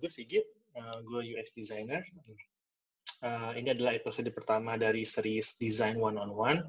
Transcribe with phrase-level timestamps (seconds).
[0.00, 0.44] gue Sigit,
[0.80, 2.00] uh, gue UX designer.
[3.20, 6.60] Uh, ini adalah episode pertama dari series Design One on One.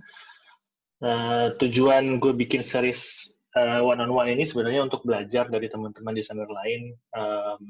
[1.01, 6.13] Uh, tujuan gue bikin series uh, one on one ini sebenarnya untuk belajar dari teman-teman
[6.13, 7.61] desainer lain um,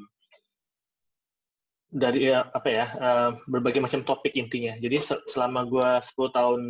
[1.91, 4.75] dari uh, apa ya uh, berbagai macam topik intinya.
[4.79, 6.61] Jadi selama gue 10 tahun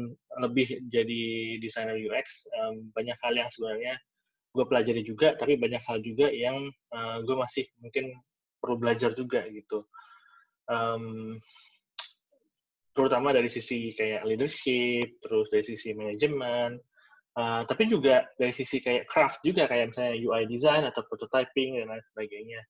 [0.42, 1.22] lebih jadi
[1.62, 3.98] desainer UX, um, banyak hal yang sebenarnya
[4.52, 8.18] gue pelajari juga, tapi banyak hal juga yang uh, gue masih mungkin
[8.62, 9.84] perlu belajar juga gitu.
[10.70, 11.36] Um,
[12.94, 16.78] terutama dari sisi kayak leadership, terus dari sisi manajemen,
[17.40, 21.90] uh, tapi juga dari sisi kayak craft juga kayak misalnya UI design atau prototyping dan
[21.90, 22.62] lain sebagainya.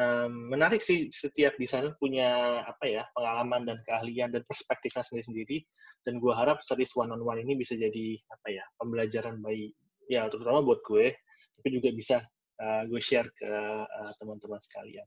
[0.00, 5.66] Um, menarik sih setiap desainer punya apa ya pengalaman dan keahlian dan perspektifnya sendiri-sendiri
[6.06, 9.74] dan gue harap series one on one ini bisa jadi apa ya pembelajaran baik
[10.08, 11.10] ya terutama buat gue
[11.58, 12.16] tapi juga bisa
[12.62, 15.04] uh, gue share ke uh, teman-teman sekalian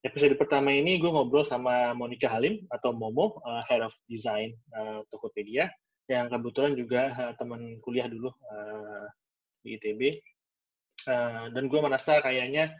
[0.00, 5.04] episode pertama ini gue ngobrol sama Monica Halim atau Momo uh, head of design uh,
[5.12, 5.68] Tokopedia
[6.08, 9.04] yang kebetulan juga uh, teman kuliah dulu uh,
[9.60, 10.16] di ITB
[11.08, 12.72] uh, dan gue merasa kayaknya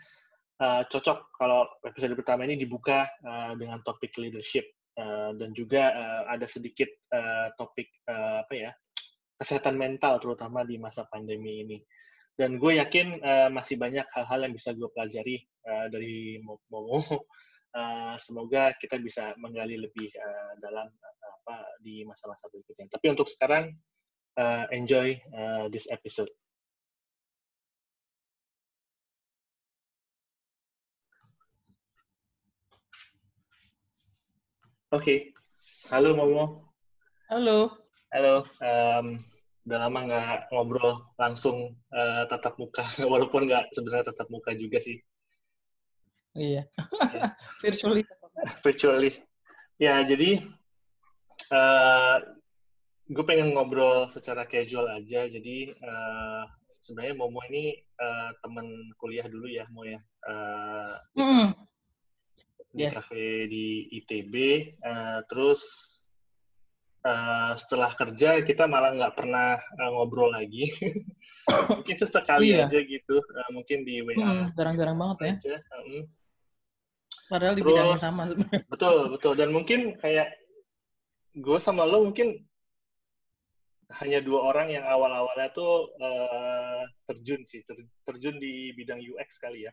[0.65, 4.65] uh, cocok kalau episode pertama ini dibuka uh, dengan topik leadership
[4.97, 8.71] uh, dan juga uh, ada sedikit uh, topik uh, apa ya
[9.41, 11.79] kesehatan mental terutama di masa pandemi ini.
[12.41, 17.05] Dan gue yakin uh, masih banyak hal-hal yang bisa gue pelajari uh, dari Momo.
[17.77, 22.89] Uh, semoga kita bisa menggali lebih uh, dalam uh, apa di masa-masa berikutnya.
[22.89, 23.77] Tapi untuk sekarang,
[24.41, 26.33] uh, enjoy uh, this episode.
[34.91, 35.19] Oke, okay.
[35.93, 36.73] halo Momo.
[37.29, 37.85] Halo.
[38.11, 39.21] Halo, um,
[39.71, 44.99] udah lama nggak ngobrol langsung uh, tatap muka, walaupun nggak sebenarnya tatap muka juga sih.
[46.35, 46.67] Iya,
[47.63, 48.03] virtually.
[48.67, 49.15] virtually.
[49.79, 50.43] Ya, jadi
[51.55, 52.19] uh,
[53.07, 55.31] gue pengen ngobrol secara casual aja.
[55.31, 56.51] Jadi uh,
[56.83, 58.67] sebenarnya Momo ini uh, teman
[58.99, 60.03] kuliah dulu ya, Mo ya.
[60.27, 61.49] Uh, mm.
[62.75, 62.95] Di yes.
[62.99, 64.35] cafe di ITB.
[64.83, 65.63] Uh, terus
[67.05, 70.69] uh, setelah kerja kita malah nggak pernah uh, ngobrol lagi.
[71.71, 72.69] mungkin sesekali iya.
[72.69, 74.17] aja gitu, uh, mungkin di WA.
[74.17, 75.33] Hmm, jarang-jarang banget ya.
[75.37, 75.57] Aja.
[75.77, 76.09] Um,
[77.31, 78.63] Padahal di Terus, bidang yang sama sebenarnya.
[78.75, 79.33] Betul, betul.
[79.39, 80.35] Dan mungkin kayak
[81.39, 82.43] gue sama lo mungkin
[84.03, 89.63] hanya dua orang yang awal-awalnya tuh uh, terjun sih, ter, terjun di bidang UX kali
[89.67, 89.73] ya.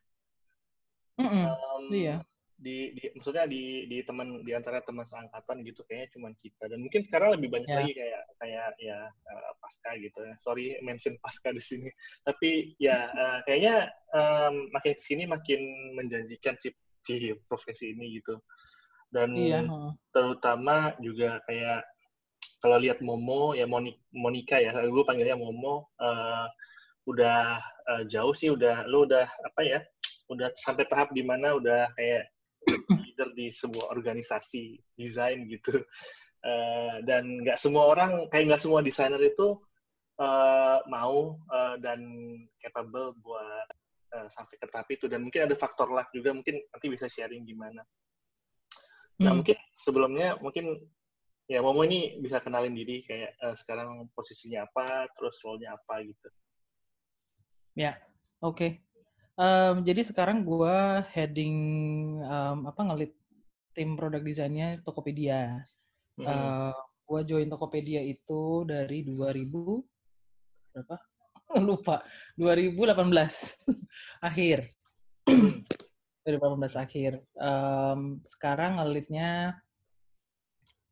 [1.18, 2.22] Mm -mm, um, iya
[2.58, 6.82] di, di maksudnya di di teman di antara teman seangkatan gitu kayaknya cuma kita dan
[6.82, 7.78] mungkin sekarang lebih banyak yeah.
[7.78, 11.90] lagi kayak kayak ya uh, pasca gitu ya sorry mention pasca di sini
[12.26, 15.62] tapi ya uh, kayaknya um, makin ke sini makin
[15.94, 16.74] menjanjikan si,
[17.06, 18.42] si profesi ini gitu
[19.14, 19.64] dan yeah.
[20.10, 21.86] terutama juga kayak
[22.58, 23.70] kalau lihat Momo ya
[24.12, 26.50] Monika ya gue panggilnya Momo uh,
[27.06, 29.80] udah uh, jauh sih udah lu udah apa ya
[30.28, 32.28] udah sampai tahap di mana udah kayak
[32.68, 35.82] leader di sebuah organisasi desain gitu
[36.44, 39.58] uh, dan nggak semua orang kayak nggak semua desainer itu
[40.20, 42.02] uh, mau uh, dan
[42.62, 43.68] capable buat
[44.14, 47.48] uh, sampai ke tahap itu dan mungkin ada faktor luck juga mungkin nanti bisa sharing
[47.48, 47.82] gimana
[49.18, 49.42] nah hmm.
[49.42, 50.78] mungkin sebelumnya mungkin
[51.48, 56.28] ya Momo ini bisa kenalin diri kayak uh, sekarang posisinya apa terus role-nya apa gitu
[57.74, 57.96] ya
[58.44, 58.72] oke okay.
[59.38, 60.78] Um, jadi sekarang gue
[61.14, 61.58] heading
[62.26, 63.14] um, apa ngelit
[63.78, 65.62] tim produk desainnya Tokopedia.
[66.18, 66.26] Hmm.
[66.26, 66.74] Uh,
[67.06, 69.46] gue join Tokopedia itu dari 2000
[70.74, 70.98] berapa?
[71.68, 72.02] Lupa.
[72.34, 72.98] 2018
[74.28, 74.74] akhir.
[76.26, 77.22] 2018 akhir.
[77.38, 79.54] Um, sekarang ngelitnya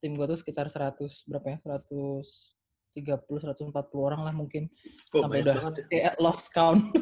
[0.05, 1.57] tim gue tuh sekitar 100 berapa ya?
[1.65, 2.54] 100
[2.95, 3.27] 130
[3.75, 4.71] 140 orang lah mungkin
[5.11, 5.83] oh, sampai udah ya.
[5.91, 6.95] kayak lost count.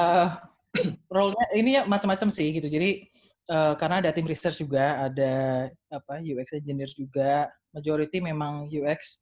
[0.00, 0.40] uh,
[1.14, 2.68] role-nya ini ya macam-macam sih gitu.
[2.72, 3.04] Jadi
[3.52, 9.20] uh, karena ada tim research juga, ada apa UX engineer juga, majority memang UX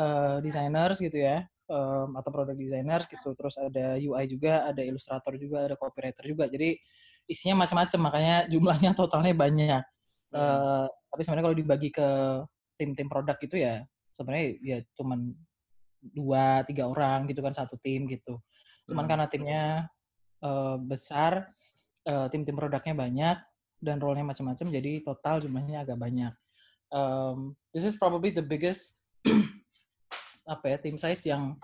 [0.00, 1.44] uh, designers gitu ya.
[1.66, 3.34] Um, atau product designers gitu.
[3.34, 6.46] Terus ada UI juga, ada ilustrator juga, ada copywriter juga.
[6.46, 6.78] Jadi
[7.26, 9.82] isinya macam-macam, makanya jumlahnya totalnya banyak.
[10.30, 10.38] Hmm.
[10.38, 12.08] Uh, tapi sebenarnya kalau dibagi ke
[12.78, 13.82] tim-tim produk gitu ya
[14.16, 15.36] sebenarnya ya cuman
[16.00, 18.40] dua tiga orang gitu kan satu tim gitu.
[18.88, 19.10] Cuman hmm.
[19.10, 19.64] karena timnya
[20.42, 21.50] uh, besar
[22.08, 23.36] uh, tim-tim produknya banyak
[23.82, 26.32] dan role-nya macam-macam jadi total jumlahnya agak banyak.
[26.94, 29.02] Um, this is probably the biggest
[30.52, 31.58] apa ya tim size yang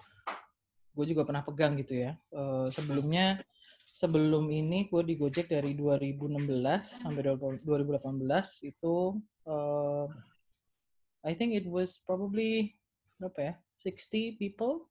[0.93, 2.19] gue juga pernah pegang gitu ya.
[2.35, 3.41] Uh, sebelumnya
[3.97, 6.49] sebelum ini gue di Gojek dari 2016
[7.07, 8.95] sampai 2018 itu
[9.47, 10.07] uh,
[11.23, 12.75] I think it was probably
[13.19, 13.55] berapa ya
[13.87, 14.91] 60 people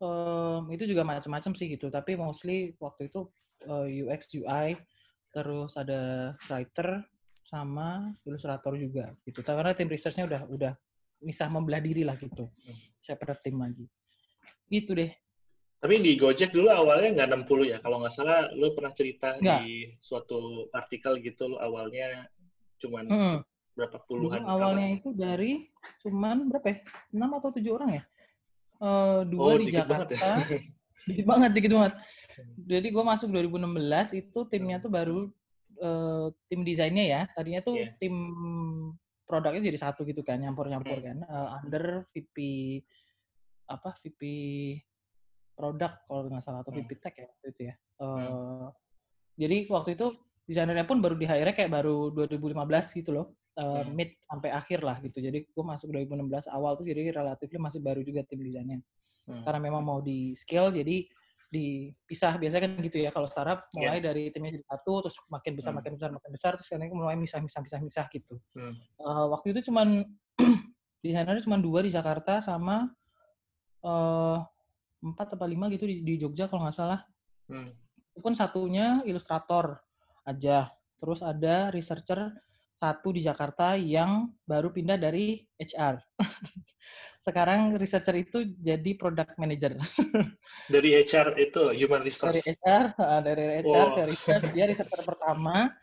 [0.00, 3.28] um, itu juga macam-macam sih gitu tapi mostly waktu itu
[3.68, 4.76] uh, UX UI
[5.32, 7.04] terus ada writer
[7.44, 10.72] sama ilustrator juga gitu karena tim researchnya udah udah
[11.18, 13.00] bisa membelah diri lah gitu hmm.
[13.00, 13.88] separate tim lagi
[14.68, 15.10] gitu deh
[15.78, 19.60] tapi di Gojek dulu awalnya nggak 60 ya kalau nggak salah lo pernah cerita nggak.
[19.62, 22.26] di suatu artikel gitu lo awalnya
[22.82, 23.38] cuman hmm.
[23.78, 24.98] Berapa puluhan dulu awalnya awal.
[24.98, 25.52] itu dari
[26.02, 26.78] cuman berapa ya
[27.14, 28.02] 6 atau 7 orang ya
[28.82, 30.60] uh, dua oh, di Jakarta banget ya?
[31.08, 31.94] dikit banget dikit banget
[32.58, 35.30] jadi gue masuk 2016 itu timnya tuh baru
[35.78, 37.94] uh, tim desainnya ya tadinya tuh yeah.
[38.02, 38.14] tim
[39.30, 41.06] produknya jadi satu gitu kan nyampur-nyampur hmm.
[41.06, 42.36] kan uh, under VP
[43.68, 44.22] apa VP
[45.54, 47.02] produk kalau nggak salah atau VP hmm.
[47.02, 48.68] tech ya itu ya uh, hmm.
[49.38, 50.06] jadi waktu itu
[50.48, 53.90] desainernya pun baru di hire kayak baru 2015 gitu loh uh, hmm.
[53.92, 58.00] mid sampai akhir lah gitu jadi gue masuk 2016 awal tuh jadi relatif masih baru
[58.06, 58.78] juga tim desainnya
[59.26, 59.42] hmm.
[59.42, 61.04] karena memang mau di scale jadi
[61.48, 64.12] dipisah biasanya kan gitu ya kalau startup mulai yeah.
[64.12, 65.80] dari timnya jadi satu terus makin besar hmm.
[65.80, 68.74] makin besar makin besar terus kan mulai misah misah misah misah gitu hmm.
[69.00, 70.04] uh, waktu itu cuman
[71.04, 72.92] desainernya cuma dua di Jakarta sama
[73.80, 74.38] uh,
[75.00, 77.00] empat atau lima gitu di, di Jogja kalau nggak salah
[77.48, 77.72] hmm.
[78.12, 79.80] itu pun satunya ilustrator
[80.28, 80.68] aja
[81.00, 82.28] terus ada researcher
[82.78, 85.98] satu di Jakarta yang baru pindah dari HR
[87.18, 89.74] sekarang researcher itu jadi product manager.
[90.74, 92.38] dari HR itu human resource.
[92.38, 92.84] Dari HR,
[93.26, 93.96] dari HR wow.
[93.98, 95.74] ke research dia researcher pertama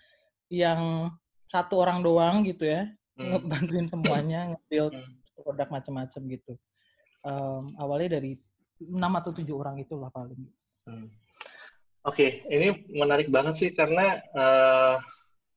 [0.47, 1.11] yang
[1.51, 2.87] satu orang doang gitu ya,
[3.19, 3.45] hmm.
[3.45, 5.43] ngebantuin semuanya, nge-build hmm.
[5.43, 6.53] produk macam-macam gitu.
[7.25, 8.39] Um, awalnya dari
[8.79, 10.39] enam atau tujuh orang itulah paling.
[10.87, 11.11] Hmm.
[12.05, 12.29] Oke, okay.
[12.53, 15.01] ini menarik banget sih karena uh,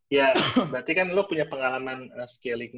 [0.08, 0.32] Ya,
[0.72, 2.72] berarti kan lo punya pengalaman uh, scaling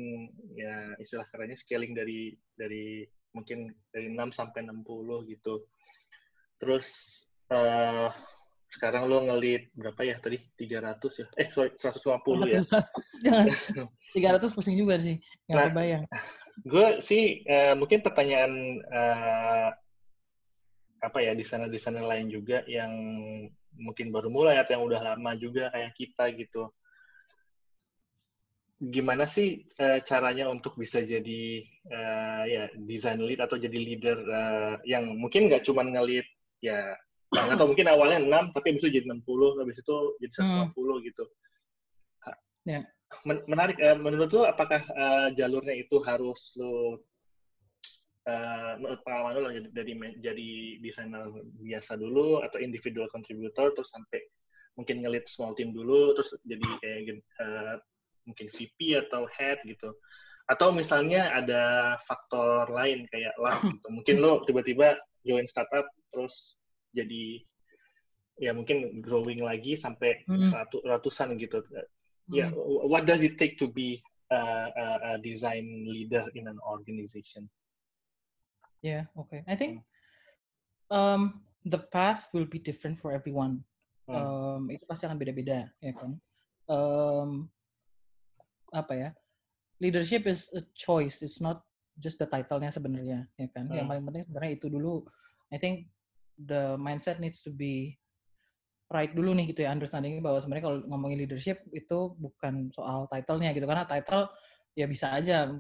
[0.59, 5.63] ya istilah kerennya scaling dari dari mungkin dari 6 sampai 60 gitu.
[6.59, 6.87] Terus
[7.55, 8.11] uh,
[8.71, 10.43] sekarang lo ngelit berapa ya tadi?
[10.59, 11.27] 300 ya?
[11.39, 12.61] Eh, sorry, 150 ya.
[13.23, 13.47] Jangan.
[14.43, 15.23] 300 pusing juga sih.
[15.47, 16.05] Nggak nah, kebayang.
[16.67, 19.71] Gue sih uh, mungkin pertanyaan uh,
[21.01, 22.93] apa ya di sana di sana lain juga yang
[23.79, 26.69] mungkin baru mulai atau yang udah lama juga kayak kita gitu
[28.81, 31.61] gimana sih uh, caranya untuk bisa jadi
[31.93, 36.25] uh, ya design lead atau jadi leader uh, yang mungkin nggak cuma ngelit
[36.65, 36.97] ya
[37.31, 40.97] atau mungkin awalnya 6 tapi bisa jadi 60 habis itu jadi 150 hmm.
[41.13, 41.25] gitu.
[42.65, 42.85] Yeah.
[43.27, 47.05] Men menarik uh, menurut lo apakah uh, jalurnya itu harus lo
[48.25, 49.93] uh, menurut pengalaman lo jadi dari
[50.25, 50.49] jadi
[50.81, 51.27] desainer
[51.59, 54.25] biasa dulu atau individual contributor terus sampai
[54.79, 57.77] mungkin ngelit small team dulu terus jadi kayak uh,
[58.31, 59.91] mungkin VP atau head gitu.
[60.47, 63.87] Atau misalnya ada faktor lain kayak lah gitu.
[63.91, 66.59] mungkin lo tiba-tiba join startup terus
[66.91, 67.39] jadi
[68.41, 70.55] ya mungkin growing lagi sampai hmm.
[70.87, 71.61] ratusan gitu.
[72.31, 72.51] Ya yeah,
[72.87, 73.99] what does it take to be
[74.31, 74.39] a,
[74.71, 77.51] a, a design leader in an organization?
[78.81, 79.85] Yeah okay I think
[80.89, 83.63] um, the path will be different for everyone.
[84.11, 84.17] Hmm.
[84.19, 86.19] um, itu pasti akan beda-beda ya kan?
[86.67, 87.47] Um,
[88.73, 89.11] apa ya
[89.81, 91.65] leadership is a choice it's not
[91.99, 93.77] just the title-nya sebenarnya ya kan hmm.
[93.77, 95.05] yang paling penting sebenarnya itu dulu
[95.51, 95.91] I think
[96.39, 97.99] the mindset needs to be
[98.91, 103.55] right dulu nih gitu ya understanding bahwa sebenarnya kalau ngomongin leadership itu bukan soal title-nya
[103.55, 104.27] gitu karena title
[104.75, 105.51] ya bisa aja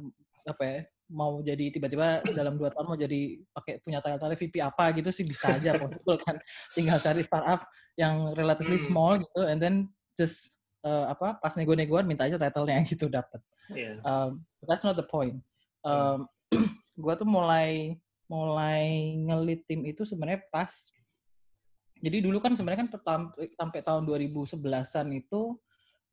[0.46, 0.78] apa ya
[1.10, 5.26] mau jadi tiba-tiba dalam dua tahun mau jadi pakai punya title VP apa gitu sih
[5.26, 6.38] bisa aja possible kan
[6.72, 7.66] tinggal cari startup
[7.98, 8.86] yang relatively hmm.
[8.86, 13.40] small gitu and then just uh, apa pas nego-negoan minta aja title-nya gitu dapat.
[13.72, 14.00] Yeah.
[14.02, 15.40] Um, that's not the point.
[15.80, 16.76] Um, hmm.
[17.00, 17.96] gue tuh mulai
[18.30, 20.70] mulai ngelit tim itu sebenarnya pas
[22.00, 22.90] jadi dulu kan sebenarnya kan
[23.56, 25.56] sampai tahun 2011-an itu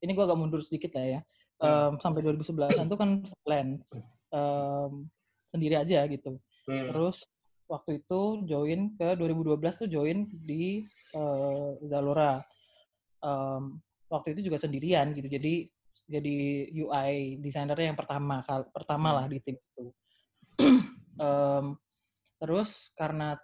[0.04, 1.22] ini gue agak mundur sedikit lah ya.
[1.58, 3.10] Um, sampai 2011-an itu kan
[3.42, 3.98] freelance
[4.30, 5.10] um,
[5.50, 6.38] sendiri aja gitu.
[6.70, 6.92] Hmm.
[6.92, 7.26] Terus
[7.72, 10.84] waktu itu join ke 2012 tuh join di
[11.16, 12.44] uh, Zalora.
[13.24, 15.28] Um, waktu itu juga sendirian gitu.
[15.28, 15.68] Jadi
[16.08, 16.38] jadi
[16.72, 18.40] UI desainernya yang pertama
[18.72, 19.34] pertama lah hmm.
[19.36, 19.86] di tim itu.
[21.24, 21.76] um,
[22.40, 23.36] terus karena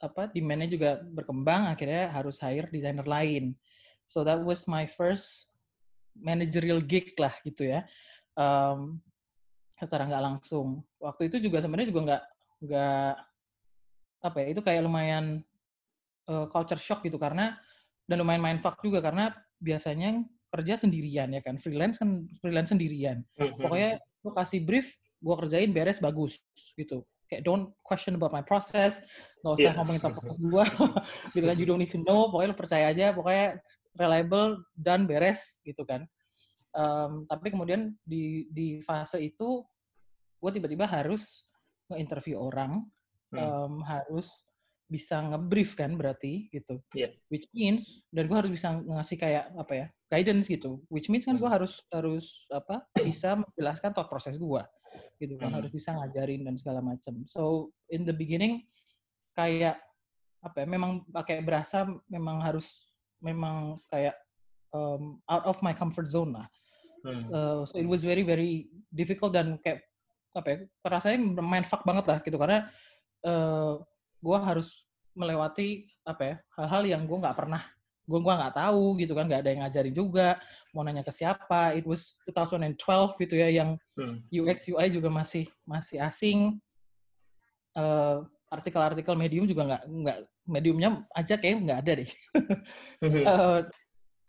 [0.00, 3.52] apa demandnya juga berkembang, akhirnya harus hire desainer lain.
[4.10, 5.46] So that was my first
[6.18, 7.86] managerial gig lah gitu ya.
[8.34, 8.98] Um,
[9.76, 10.82] secara nggak langsung.
[10.98, 12.24] Waktu itu juga sebenarnya juga nggak
[12.60, 13.12] nggak
[14.20, 15.40] apa ya itu kayak lumayan
[16.28, 17.56] uh, culture shock gitu karena
[18.04, 23.22] dan lumayan main fuck juga karena biasanya kerja sendirian ya kan freelance kan freelance sendirian
[23.38, 23.60] Mhm.
[23.60, 23.90] pokoknya
[24.24, 24.90] lu kasih brief
[25.20, 26.40] gue kerjain beres bagus
[26.74, 28.98] gitu kayak don't question about my process
[29.44, 29.76] nggak usah Iya.
[29.78, 30.64] ngomongin tentang proses gue
[31.38, 33.60] gitu kan you don't need to know pokoknya lu percaya aja pokoknya
[33.94, 36.08] reliable dan beres gitu kan
[36.70, 39.66] Em, tapi kemudian di di fase itu
[40.38, 41.42] gue tiba-tiba harus
[41.90, 42.86] nge-interview orang
[43.30, 43.82] Hmm.
[43.82, 44.30] harus
[44.90, 47.14] bisa nge-brief kan berarti gitu Iya.
[47.30, 51.38] which means dan gue harus bisa ngasih kayak apa ya guidance gitu which means kan
[51.38, 51.56] gue Hmm.
[51.62, 54.62] harus harus apa bisa menjelaskan thought proses gue
[55.22, 55.62] gitu kan Hmm.
[55.62, 58.66] harus bisa ngajarin dan segala macam so in the beginning
[59.38, 59.78] kayak
[60.42, 62.90] apa ya memang pakai berasa memang harus
[63.22, 64.18] memang kayak
[64.74, 66.50] um, out of my comfort zone lah
[67.00, 67.32] Hmm.
[67.32, 69.80] Uh, so it was very very difficult dan kayak
[70.36, 72.68] apa ya rasanya main fuck banget lah gitu karena
[73.24, 73.80] uh,
[74.20, 74.84] gue harus
[75.16, 77.62] melewati apa ya hal-hal yang gue nggak pernah
[78.10, 80.28] gue gua nggak tahu gitu kan nggak ada yang ngajarin juga
[80.74, 82.74] mau nanya ke siapa it was 2012
[83.22, 84.16] gitu ya yang Hmm.
[84.32, 86.56] UX UI juga masih masih asing
[87.70, 88.18] Eh,
[88.50, 90.18] artikel-artikel medium juga nggak nggak
[90.50, 92.10] mediumnya aja kayak nggak ada deh.
[93.30, 93.60] Eh,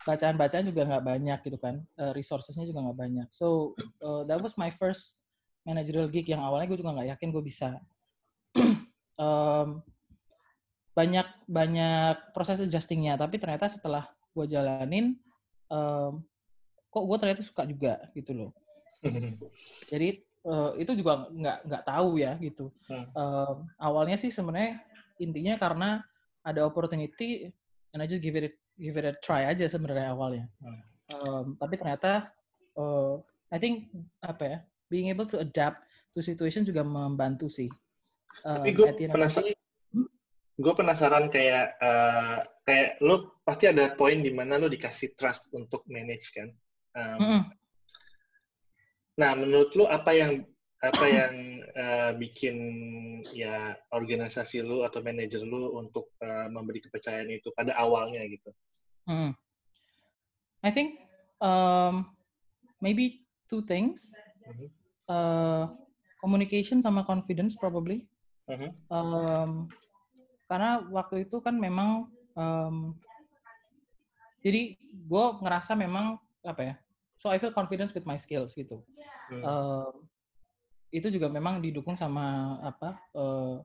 [0.06, 4.54] bacaan-bacaan juga nggak banyak gitu kan Eh, resourcesnya juga nggak banyak so uh, that was
[4.54, 5.18] my first
[5.66, 7.82] managerial gig yang awalnya gue juga nggak yakin gue bisa
[9.20, 9.80] Em,
[10.92, 13.16] banyak banyak proses adjustingnya.
[13.16, 15.16] Tapi ternyata setelah gue jalanin
[15.72, 16.12] em,
[16.92, 18.50] kok gue ternyata suka juga gitu loh.
[19.92, 22.72] Jadi eh, itu juga nggak nggak tahu ya gitu.
[22.88, 23.08] Hmm.
[23.12, 24.80] Em, awalnya sih sebenarnya
[25.20, 25.88] intinya karena
[26.42, 27.52] ada opportunity
[27.92, 30.44] and I just give it give it a try aja sebenarnya awalnya.
[30.60, 30.80] Hmm.
[31.12, 32.32] Em, tapi ternyata
[32.76, 33.14] eh,
[33.52, 33.92] I think
[34.24, 34.58] apa ya
[34.92, 37.68] being able to adapt to situation juga membantu sih
[38.40, 39.54] Tapi Em, gue penasaran,
[40.56, 45.84] gue penasaran kayak eh, kayak lo pasti ada poin di mana lo dikasih trust untuk
[45.90, 46.48] manage kan.
[46.92, 47.42] Um, mm-mm.
[49.20, 50.48] Nah, menurut lu apa yang
[50.82, 52.56] apa yang eh, bikin
[53.30, 58.50] ya organisasi lu atau manajer lu untuk eh, memberi kepercayaan itu pada awalnya gitu?
[59.06, 59.36] Mm.
[60.62, 61.02] I think
[61.42, 62.14] um,
[62.78, 64.14] maybe two things.
[64.42, 64.68] Mhm.
[65.10, 65.66] Uh,
[66.22, 68.06] communication sama confidence probably.
[68.92, 69.70] Um,
[70.50, 72.92] karena waktu itu kan memang um,
[74.42, 76.74] jadi gue ngerasa memang apa ya
[77.14, 78.82] so I feel confidence with my skills gitu
[79.32, 79.48] Hmm.
[79.48, 79.94] Um,
[80.92, 83.56] itu juga memang didukung sama apa eh,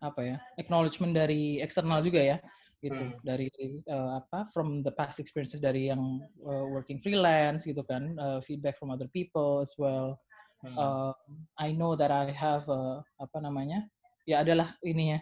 [0.00, 2.38] apa ya acknowledgement dari eksternal juga ya
[2.80, 3.20] gitu Hmm.
[3.20, 3.50] dari
[3.84, 8.80] eh, apa from the past experiences dari yang eh, working freelance gitu kan eh, feedback
[8.80, 10.16] from other people as well
[10.64, 10.76] Hmm.
[10.76, 11.14] uh,
[11.60, 13.84] I know that I have uh, apa namanya
[14.24, 15.20] ya adalah ini ya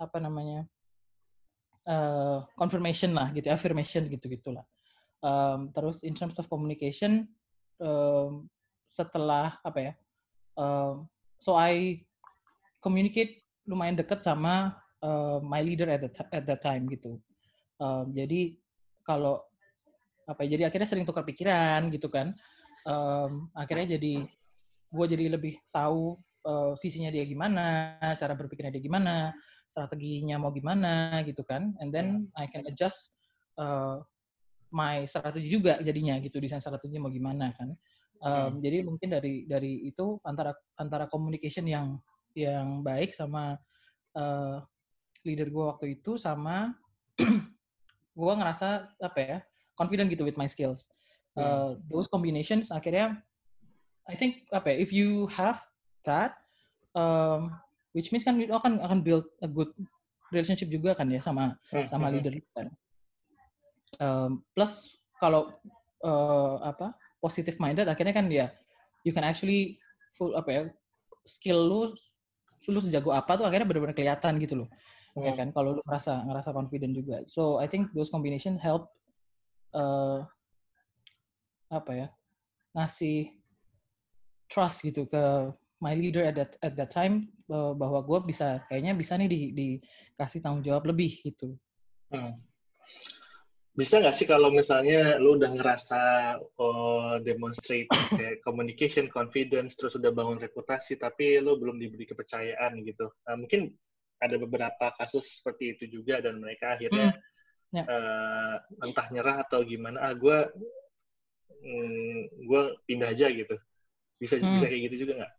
[0.00, 0.64] apa namanya
[1.84, 4.64] uh, confirmation lah gitu affirmation gitu gitulah
[5.20, 7.28] um, terus in terms of communication
[7.76, 8.48] um,
[8.88, 9.92] setelah apa ya
[10.56, 11.04] um,
[11.36, 12.04] so I
[12.80, 17.20] communicate lumayan dekat sama uh, my leader at that at that time gitu.
[17.80, 18.56] Um, jadi
[19.04, 19.40] kalau
[20.28, 22.32] apa ya jadi akhirnya sering tukar pikiran gitu kan.
[22.88, 24.24] Um, akhirnya jadi
[24.90, 29.30] gue jadi lebih tahu uh, visinya dia gimana, cara berpikirnya dia gimana,
[29.70, 33.14] strateginya mau gimana gitu kan, and then I can adjust
[33.54, 34.02] uh,
[34.70, 37.74] my strategi juga jadinya gitu desain strateginya mau gimana kan.
[38.20, 41.96] Um, Jadi mungkin dari dari itu antara antara communication yang
[42.36, 43.56] yang baik sama
[44.12, 44.60] uh,
[45.24, 46.76] leader gue waktu itu sama
[48.20, 49.38] gue ngerasa apa ya
[49.72, 50.86] confident gitu with my skills.
[51.38, 53.16] Uh, those combinations akhirnya
[54.08, 55.60] I think apa ya, if you have
[56.08, 56.40] that,
[56.96, 57.52] um,
[57.92, 59.70] which means kan you akan akan build a good
[60.30, 62.66] relationship juga kan ya sama Hmm, sama hmm, leader lu kan.
[63.98, 65.52] Um, plus kalau
[66.06, 68.48] uh, apa positive minded akhirnya kan ya
[69.04, 69.76] you can actually
[70.16, 70.62] full apa ya
[71.28, 71.80] skill lu
[72.68, 74.68] lu sejago apa tuh akhirnya benar-benar kelihatan gitu loh
[75.18, 75.38] ya hmm.
[75.38, 78.92] kan kalau lu ngerasa ngerasa confident juga so I think those combination help
[79.74, 80.22] uh,
[81.70, 82.08] apa ya
[82.76, 83.39] ngasih
[84.50, 88.92] trust gitu ke my leader at that at that time uh, bahwa gue bisa kayaknya
[88.92, 91.56] bisa nih di dikasih tanggung jawab lebih gitu
[92.10, 92.34] Hmm.
[93.70, 96.00] Bisa nggak sih kalau misalnya lu udah ngerasa
[96.58, 97.86] oh, demonstrate
[98.18, 103.14] kayak communication, confidence, terus udah bangun reputasi, tapi lu belum diberi kepercayaan gitu.
[103.30, 103.70] Nah, mungkin
[104.20, 107.14] ada beberapa kasus seperti itu juga dan mereka akhirnya
[107.70, 107.78] Hmm.
[107.78, 107.86] Ya.
[107.86, 110.02] eh, entah nyerah atau gimana.
[110.02, 110.38] Ah, gue
[112.42, 113.54] gue pindah aja gitu.
[114.20, 114.60] Bisa Hmm.
[114.60, 115.32] bisa kayak gitu juga nggak?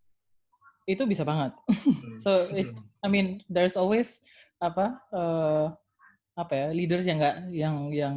[0.89, 2.17] itu bisa banget Hmm.
[2.25, 2.73] so it,
[3.05, 4.17] I mean there's always
[4.57, 5.69] apa uh,
[6.33, 8.15] apa ya leaders yang nggak yang yang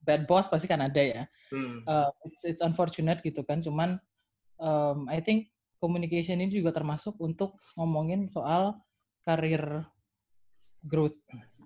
[0.00, 1.22] bad boss pasti kan ada ya.
[1.52, 1.84] Hmm.
[1.84, 3.60] Uh, it's, it's unfortunate gitu kan.
[3.60, 4.00] Cuman
[4.56, 8.80] um, I think communication ini juga termasuk untuk ngomongin soal
[9.22, 9.84] karir
[10.82, 11.16] growth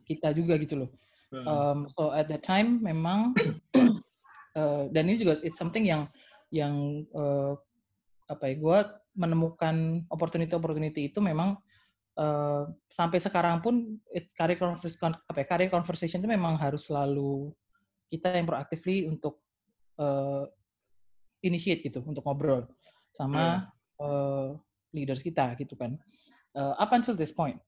[0.04, 0.90] kita juga gitu loh.
[1.34, 3.34] Um, so at that time memang
[4.54, 6.06] uh, dan ini juga it's something yang
[6.54, 7.58] yang uh,
[8.24, 8.78] apa ya gue
[9.14, 11.56] menemukan opportunity opportunity itu memang
[12.16, 17.52] uh, sampai sekarang pun it's career conversation apa ya, career conversation itu memang harus selalu
[18.08, 19.44] kita yang proactively untuk
[20.00, 20.48] uh,
[21.44, 22.64] initiate gitu untuk ngobrol
[23.12, 23.68] sama
[24.00, 24.56] uh,
[24.96, 26.00] leaders kita gitu kan
[26.56, 27.60] uh, up until this point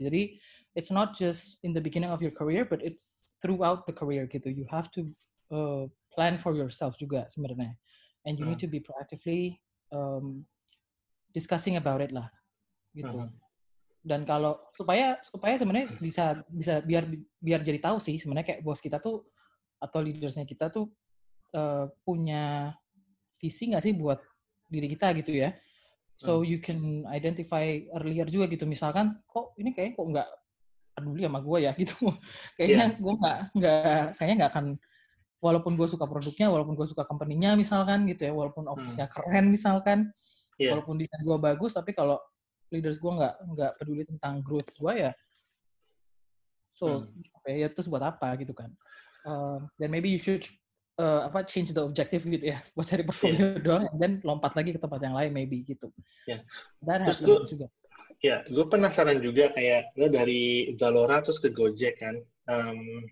[0.00, 0.36] jadi
[0.74, 4.48] it's not just in the beginning of your career, but it's throughout the career gitu.
[4.48, 5.06] You have to
[5.52, 7.76] uh, plan for yourself juga sebenarnya,
[8.24, 8.56] and you hmm.
[8.56, 9.60] need to be proactively
[9.92, 10.42] um,
[11.30, 12.26] discussing about it lah,
[12.96, 13.28] gitu.
[14.02, 17.06] Dan kalau supaya supaya sebenarnya bisa bisa biar
[17.38, 19.22] biar jadi tahu sih sebenarnya kayak bos kita tuh
[19.78, 20.90] atau leadersnya kita tuh
[21.54, 22.74] uh, punya
[23.38, 24.18] visi nggak sih buat
[24.66, 25.54] diri kita gitu ya.
[26.18, 26.46] So hmm.
[26.50, 28.66] you can identify earlier juga gitu.
[28.66, 30.28] Misalkan kok ini kayak kok nggak
[30.92, 31.96] peduli sama gue ya gitu
[32.56, 33.00] kayaknya yeah.
[33.00, 34.66] gue nggak nggak kayaknya nggak akan
[35.42, 38.72] walaupun gue suka produknya walaupun gue suka company-nya misalkan gitu ya walaupun hmm.
[38.78, 39.14] office-nya hmm.
[39.18, 39.98] keren misalkan
[40.56, 40.72] yeah.
[40.72, 42.16] walaupun desain gue bagus tapi kalau
[42.70, 45.12] leaders gue nggak nggak peduli tentang growth gue ya
[46.70, 47.50] so hmm.
[47.50, 48.70] ya terus buat apa gitu kan
[49.26, 50.46] uh, then maybe you should
[51.02, 53.60] uh, apa change the objective gitu ya buat cari portfolio yeah.
[53.60, 55.90] doang dan lompat lagi ke tempat yang lain maybe gitu
[56.30, 56.40] yeah.
[56.78, 57.66] dan terus juga
[58.22, 62.22] Ya, gue penasaran juga kayak lo dari Zalora terus ke Gojek kan.
[62.46, 63.02] Um,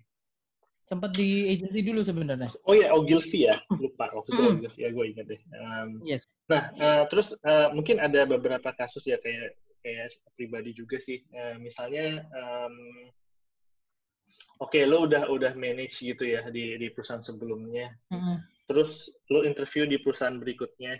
[0.90, 2.50] Sempat di agency dulu sebenarnya.
[2.66, 5.40] Oh ya, Ogilvy ya, lupa waktu itu Ogilvy ya gue ingat deh.
[5.54, 6.26] Um, yes.
[6.50, 9.54] Nah, uh, terus uh, mungkin ada beberapa kasus ya kayak
[9.86, 11.22] kayak pribadi juga sih.
[11.30, 12.74] Uh, misalnya, um,
[14.58, 17.94] oke okay, lo udah udah manage gitu ya di di perusahaan sebelumnya.
[18.10, 18.36] Mm -hmm.
[18.66, 20.98] Terus lo interview di perusahaan berikutnya.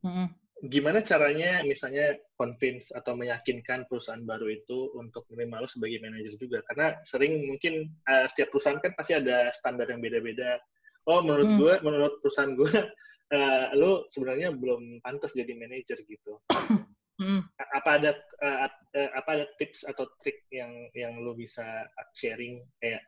[0.00, 6.00] Mm -hmm gimana caranya misalnya convince atau meyakinkan perusahaan baru itu untuk menerima lo sebagai
[6.00, 6.64] manajer juga?
[6.70, 10.60] Karena sering mungkin uh, setiap perusahaan kan pasti ada standar yang beda-beda.
[11.04, 11.58] Oh menurut hmm.
[11.60, 12.72] gue menurut perusahaan gue
[13.36, 16.40] uh, lo sebenarnya belum pantas jadi manajer gitu.
[17.14, 17.46] Hmm.
[17.54, 18.10] apa ada
[18.42, 18.66] uh,
[19.14, 22.58] apa ada tips atau trik yang yang lo bisa sharing?
[22.82, 23.06] Kayak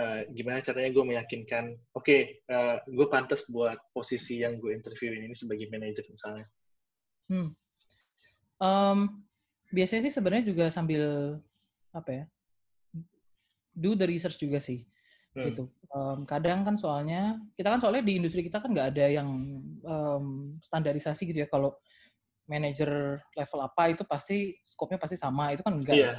[0.00, 5.28] uh, gimana caranya gue meyakinkan oke okay, uh, gue pantas buat posisi yang gue interviewin
[5.28, 6.48] ini sebagai manajer misalnya
[7.28, 7.52] Hmm.
[8.58, 8.98] Um,
[9.70, 11.36] biasanya sih sebenarnya juga sambil
[11.92, 12.24] apa ya,
[13.76, 14.88] do the research juga sih,
[15.36, 15.44] hmm.
[15.52, 15.64] gitu.
[15.88, 19.28] Um, kadang kan soalnya kita kan soalnya di industri kita kan nggak ada yang
[19.84, 21.48] um, standarisasi gitu ya.
[21.48, 21.76] Kalau
[22.48, 26.16] manager level apa itu pasti skopnya pasti sama itu kan enggak yeah.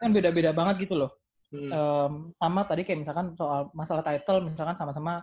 [0.00, 1.12] kan beda-beda banget gitu loh
[1.52, 1.68] hmm.
[1.68, 5.20] um, sama tadi kayak misalkan soal masalah title misalkan sama-sama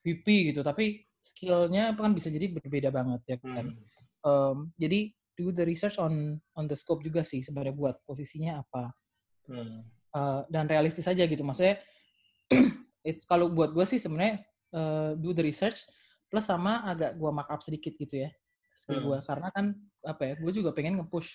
[0.00, 5.48] VP gitu tapi skillnya kan bisa jadi berbeda banget ya kan hmm um, jadi do
[5.54, 8.92] the research on on the scope juga sih sebenarnya buat posisinya apa
[9.48, 9.78] hmm.
[10.12, 11.80] uh, dan realistis aja gitu maksudnya
[13.08, 14.44] it's kalau buat gue sih sebenarnya
[14.76, 15.88] uh, do the research
[16.28, 18.30] plus sama agak gue markup sedikit gitu ya
[18.76, 19.06] skill hmm.
[19.08, 19.72] gue karena kan
[20.04, 21.30] apa ya gue juga pengen nge-push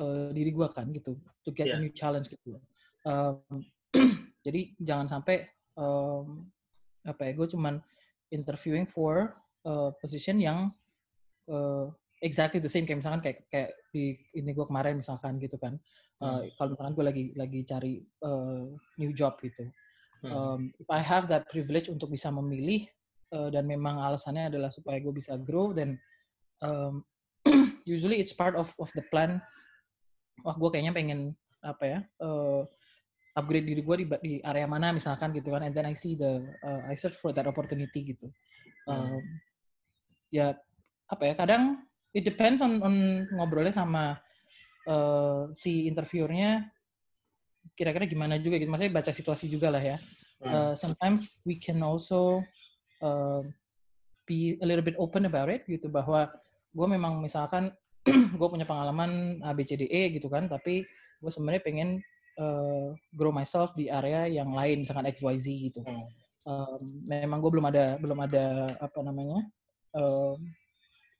[0.00, 1.76] uh, diri gue kan gitu to get yeah.
[1.76, 2.60] a new challenge gitu
[3.08, 3.40] um,
[4.46, 6.48] jadi jangan sampai um,
[7.04, 7.80] apa ya gue cuman
[8.32, 9.36] interviewing for
[9.68, 10.72] uh, position yang
[11.50, 11.88] uh,
[12.24, 15.76] exactly the same kayak misalkan kayak kayak di ini gue kemarin misalkan gitu kan
[16.24, 16.56] uh, hmm.
[16.56, 19.68] kalau misalkan gue lagi lagi cari uh, new job gitu
[20.24, 20.32] hmm.
[20.32, 22.88] um, if I have that privilege untuk bisa memilih
[23.36, 26.00] uh, dan memang alasannya adalah supaya gue bisa grow dan
[26.64, 27.04] um,
[27.84, 29.42] usually it's part of of the plan
[30.42, 31.20] wah gue kayaknya pengen
[31.64, 32.64] apa ya uh,
[33.34, 36.44] upgrade diri gue di, di area mana misalkan gitu kan and then I see the
[36.62, 38.30] uh, I search for that opportunity gitu
[38.88, 39.22] um, hmm.
[40.30, 40.54] ya
[41.14, 41.82] apa ya kadang
[42.14, 42.94] it depends on, on
[43.34, 44.18] ngobrolnya sama
[44.86, 46.70] uh, si interviewernya
[47.74, 48.70] kira-kira gimana juga gitu.
[48.70, 49.96] Maksudnya baca situasi juga lah ya.
[50.44, 52.44] Uh, sometimes we can also
[53.00, 53.40] uh,
[54.28, 56.28] be a little bit open about it gitu bahwa
[56.76, 57.72] gue memang misalkan
[58.38, 60.84] gue punya pengalaman ABCDE gitu kan tapi
[61.24, 61.88] gue sebenarnya pengen
[62.36, 65.80] uh, grow myself di area yang lain misalkan XYZ gitu.
[66.44, 69.48] Um, memang gue belum ada belum ada apa namanya
[69.96, 70.36] uh,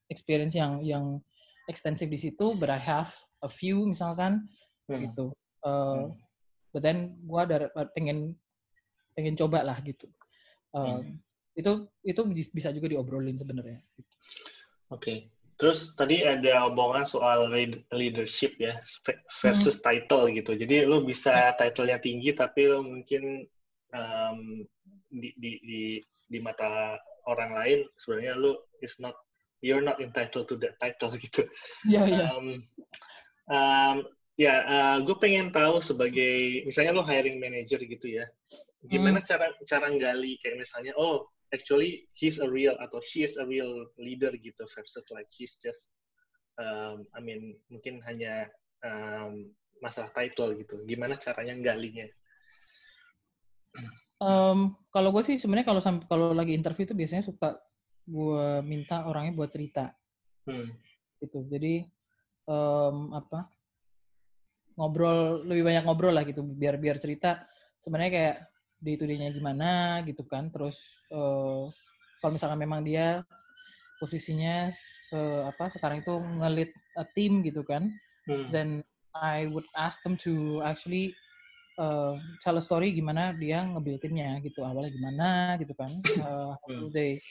[0.09, 1.21] experience yang yang
[1.69, 3.13] ekstensif di situ, but I have
[3.45, 4.49] a few misalkan
[4.89, 5.01] hmm.
[5.09, 5.33] gitu.
[5.65, 6.21] Uh, hmm.
[6.75, 8.35] But then gue ada pengen
[9.15, 10.11] pengen coba lah gitu.
[10.75, 11.23] Uh, hmm.
[11.55, 13.81] Itu itu bisa juga diobrolin sebenarnya.
[14.91, 15.01] Oke.
[15.01, 15.19] Okay.
[15.55, 17.47] Terus tadi ada omongan soal
[17.95, 18.83] leadership ya
[19.39, 19.85] versus hmm.
[19.87, 20.59] title gitu.
[20.59, 23.47] Jadi lo bisa titlenya tinggi tapi lo mungkin
[23.95, 24.67] um,
[25.15, 25.83] di, di di
[26.27, 26.99] di mata
[27.31, 29.15] orang lain sebenarnya lo is not
[29.65, 31.49] you're not entitled to that title gitu.
[31.89, 32.17] Iya yeah, iya.
[32.21, 32.29] Yeah.
[32.37, 32.49] Um,
[33.49, 33.97] um,
[34.37, 38.29] ya, uh, gue pengen tahu sebagai misalnya lo hiring manager gitu ya,
[38.93, 39.29] gimana hmm.
[39.29, 41.25] cara cara nggali kayak misalnya oh
[41.57, 45.89] actually he's a real atau she is a real leader gitu versus like she's just
[46.61, 48.53] um, I mean mungkin hanya
[48.85, 49.49] um,
[49.81, 50.85] masalah title gitu.
[50.85, 52.07] Gimana caranya galinya?
[54.23, 57.59] Um, kalau gue sih sebenarnya kalau kalau lagi interview itu biasanya suka
[58.05, 59.93] gue minta orangnya buat cerita.
[60.45, 60.73] Hmm.
[61.21, 61.45] Gitu.
[61.49, 61.85] Jadi
[62.49, 63.49] um, apa?
[64.75, 67.47] Ngobrol lebih banyak ngobrol lah gitu biar biar cerita
[67.79, 68.37] sebenarnya kayak
[68.83, 70.51] day to day-nya gimana gitu kan.
[70.51, 71.71] Terus uh,
[72.21, 73.23] kalau misalkan memang dia
[74.03, 74.75] posisinya
[75.15, 76.13] uh, apa sekarang itu
[76.43, 77.89] ngelit a team gitu kan,
[78.27, 78.51] hmm.
[78.51, 78.83] then
[79.15, 81.15] I would ask them to actually
[81.79, 84.67] uh, tell a story gimana dia nge-build timnya gitu.
[84.67, 85.29] Awalnya gimana
[85.63, 85.91] gitu kan.
[86.19, 87.23] Uh, how do they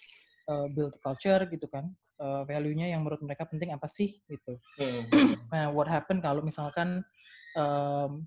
[0.49, 1.91] uh, build culture gitu kan.
[2.21, 4.55] Uh, value-nya yang menurut mereka penting apa sih gitu.
[4.79, 5.09] Hmm.
[5.51, 7.03] nah, what happen kalau misalkan
[7.57, 8.23] um,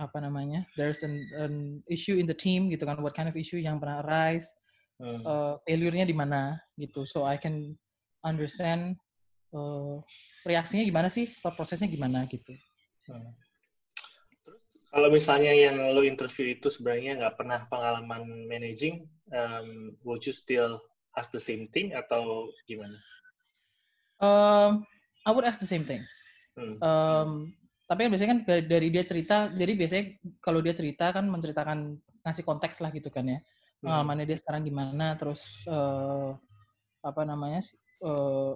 [0.00, 1.54] apa namanya there's an, an
[1.90, 4.48] issue in the team gitu kan what kind of issue yang pernah rise
[4.96, 5.22] hmm.
[5.24, 7.76] uh, failure-nya di mana gitu so I can
[8.24, 8.96] understand
[9.52, 10.00] uh,
[10.48, 12.56] reaksinya gimana sih prosesnya gimana gitu
[13.12, 13.32] hmm.
[14.88, 19.04] kalau misalnya yang lo interview itu sebenarnya nggak pernah pengalaman managing
[19.36, 20.80] um, would you still
[21.18, 22.98] ask the same thing atau gimana
[24.22, 24.84] um,
[25.26, 26.04] I would ask the same thing
[26.54, 26.76] hmm.
[26.82, 27.50] um,
[27.90, 30.04] tapi kan biasanya kan dari dia cerita jadi biasanya
[30.38, 33.82] kalau dia cerita kan menceritakan ngasih konteks lah gitu kan ya hmm.
[33.82, 36.36] pengalamannya dia sekarang gimana terus uh,
[37.00, 37.64] apa namanya
[38.04, 38.54] uh,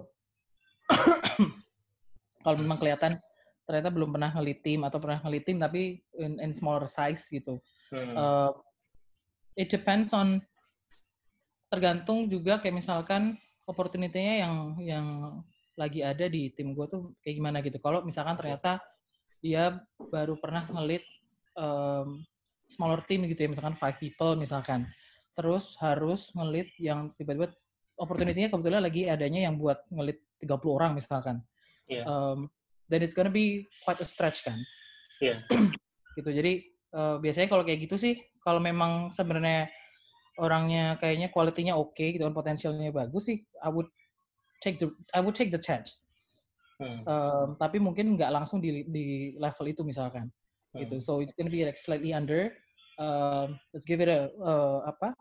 [2.45, 3.17] kalau memang kelihatan
[3.65, 7.57] ternyata belum pernah ngelit tim atau pernah ngelit tim tapi in, in smaller size gitu
[7.89, 8.13] hmm.
[8.13, 8.53] uh,
[9.57, 10.39] it depends on
[11.75, 13.35] tergantung juga kayak misalkan
[13.67, 15.07] opportunity-nya yang yang
[15.75, 18.79] lagi ada di tim gue tuh kayak gimana gitu kalau misalkan ternyata
[19.43, 21.03] dia baru pernah ngelit
[21.53, 22.25] um,
[22.65, 24.89] smaller team gitu ya, misalkan five people misalkan.
[25.35, 27.51] Terus harus ngelit yang tiba-tiba
[27.99, 31.45] opportunity-nya kebetulan lagi adanya yang buat ngelit 30 orang misalkan.
[31.85, 32.07] Yeah.
[32.07, 32.49] Um,
[32.89, 34.57] then it's gonna be quite a stretch kan.
[35.21, 35.43] Yeah.
[36.17, 36.29] gitu.
[36.31, 39.69] Jadi uh, biasanya kalau kayak gitu sih, kalau memang sebenarnya
[40.35, 43.87] orangnya kayaknya kualitinya oke okay, gitu kan potensialnya bagus sih, I would
[44.59, 46.03] take the I would take the chance.
[46.75, 47.07] Hmm.
[47.07, 50.27] Um, tapi mungkin nggak langsung di, di level itu misalkan
[50.75, 50.83] hmm.
[50.83, 50.99] gitu.
[50.99, 52.51] So it's gonna be like slightly under.
[52.99, 55.15] Um, let's give it a uh, apa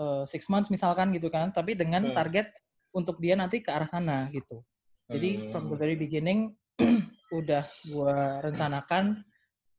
[0.00, 1.48] uh, six months misalkan gitu kan.
[1.52, 2.16] Tapi dengan hmm.
[2.16, 2.52] target
[2.92, 4.60] untuk dia nanti ke arah sana gitu.
[5.08, 5.50] Jadi hmm.
[5.52, 6.52] from the very beginning
[7.38, 9.24] udah gua rencanakan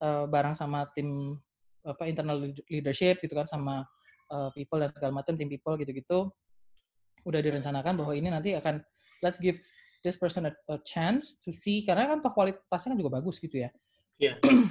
[0.02, 1.38] uh, bareng sama tim
[1.86, 3.88] apa internal leadership gitu kan sama
[4.32, 6.30] uh, people dan segala macam tim people gitu-gitu
[7.28, 8.80] udah direncanakan bahwa ini nanti akan
[9.20, 9.60] let's give
[10.06, 13.68] this person a, a chance to see karena kan toh kualitasnya kan juga bagus gitu
[13.68, 13.70] ya.
[14.20, 14.40] Iya.
[14.40, 14.70] Yeah.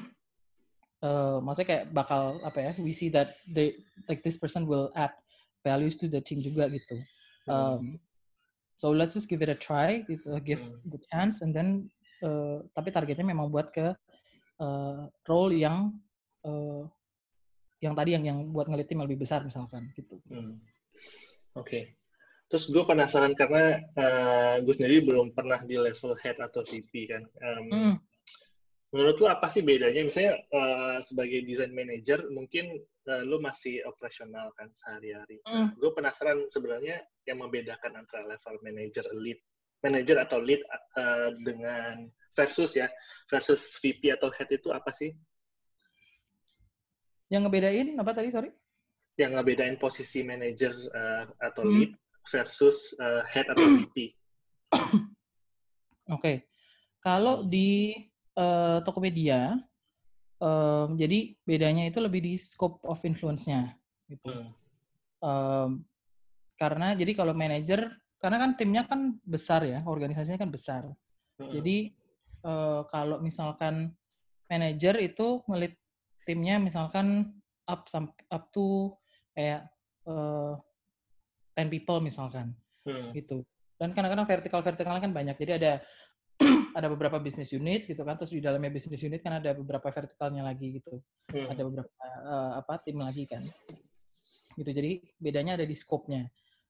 [1.04, 2.72] uh, maksudnya kayak bakal apa ya?
[2.80, 5.12] We see that they like this person will add
[5.60, 6.96] values to the team juga gitu.
[7.44, 7.52] Hmm.
[7.52, 7.84] Um,
[8.80, 10.78] so let's just give it a try, gitu, give mm.
[10.86, 11.90] the chance, and then
[12.22, 13.90] uh, tapi targetnya memang buat ke
[14.62, 15.98] uh, role yang
[16.46, 16.86] uh,
[17.78, 20.18] yang tadi yang yang buat ngelit tim lebih besar misalkan gitu.
[20.26, 20.58] Hmm.
[21.54, 21.62] Oke.
[21.62, 21.84] Okay.
[22.48, 27.22] Terus gue penasaran karena uh, gue sendiri belum pernah di level head atau VP kan.
[27.44, 27.94] Um, hmm.
[28.88, 30.00] Menurut lo apa sih bedanya?
[30.00, 35.44] Misalnya uh, sebagai design manager mungkin uh, lo masih operasional kan sehari-hari.
[35.44, 35.76] Hmm.
[35.76, 39.36] Gue penasaran sebenarnya yang membedakan antara level manager lead,
[39.84, 40.64] manager atau lead
[40.96, 42.88] uh, dengan versus ya
[43.28, 45.12] versus VP atau head itu apa sih?
[47.28, 48.50] Yang ngebedain apa tadi sorry?
[49.20, 51.72] Yang ngebedain posisi manager uh, atau hmm.
[51.76, 51.92] lead
[52.28, 53.96] versus uh, head atau VP.
[54.72, 55.02] Oke.
[56.08, 56.36] Okay.
[56.98, 57.94] Kalau di
[58.36, 59.54] uh, Tokopedia,
[60.42, 63.70] um, jadi bedanya itu lebih di scope of influence-nya,
[64.10, 64.28] gitu.
[64.28, 64.50] Hmm.
[65.22, 65.70] Um,
[66.58, 67.86] karena jadi kalau manager,
[68.18, 70.82] karena kan timnya kan besar ya, organisasinya kan besar.
[71.38, 71.50] Hmm.
[71.54, 71.94] Jadi
[72.42, 73.94] uh, kalau misalkan
[74.50, 75.78] manager itu ngelit
[76.28, 77.32] timnya misalkan
[77.64, 77.88] up
[78.28, 78.92] up to
[79.32, 79.64] kayak
[80.04, 80.60] uh,
[81.56, 82.52] 10 people misalkan
[82.84, 83.16] hmm.
[83.16, 83.40] gitu
[83.80, 85.72] dan kadang-kadang vertikal vertikalnya kan banyak jadi ada
[86.78, 90.44] ada beberapa bisnis unit gitu kan terus di dalamnya bisnis unit kan ada beberapa vertikalnya
[90.44, 91.00] lagi gitu
[91.32, 91.48] hmm.
[91.48, 91.90] ada beberapa
[92.28, 93.48] uh, apa tim lagi kan
[94.54, 96.28] gitu jadi bedanya ada di scope-nya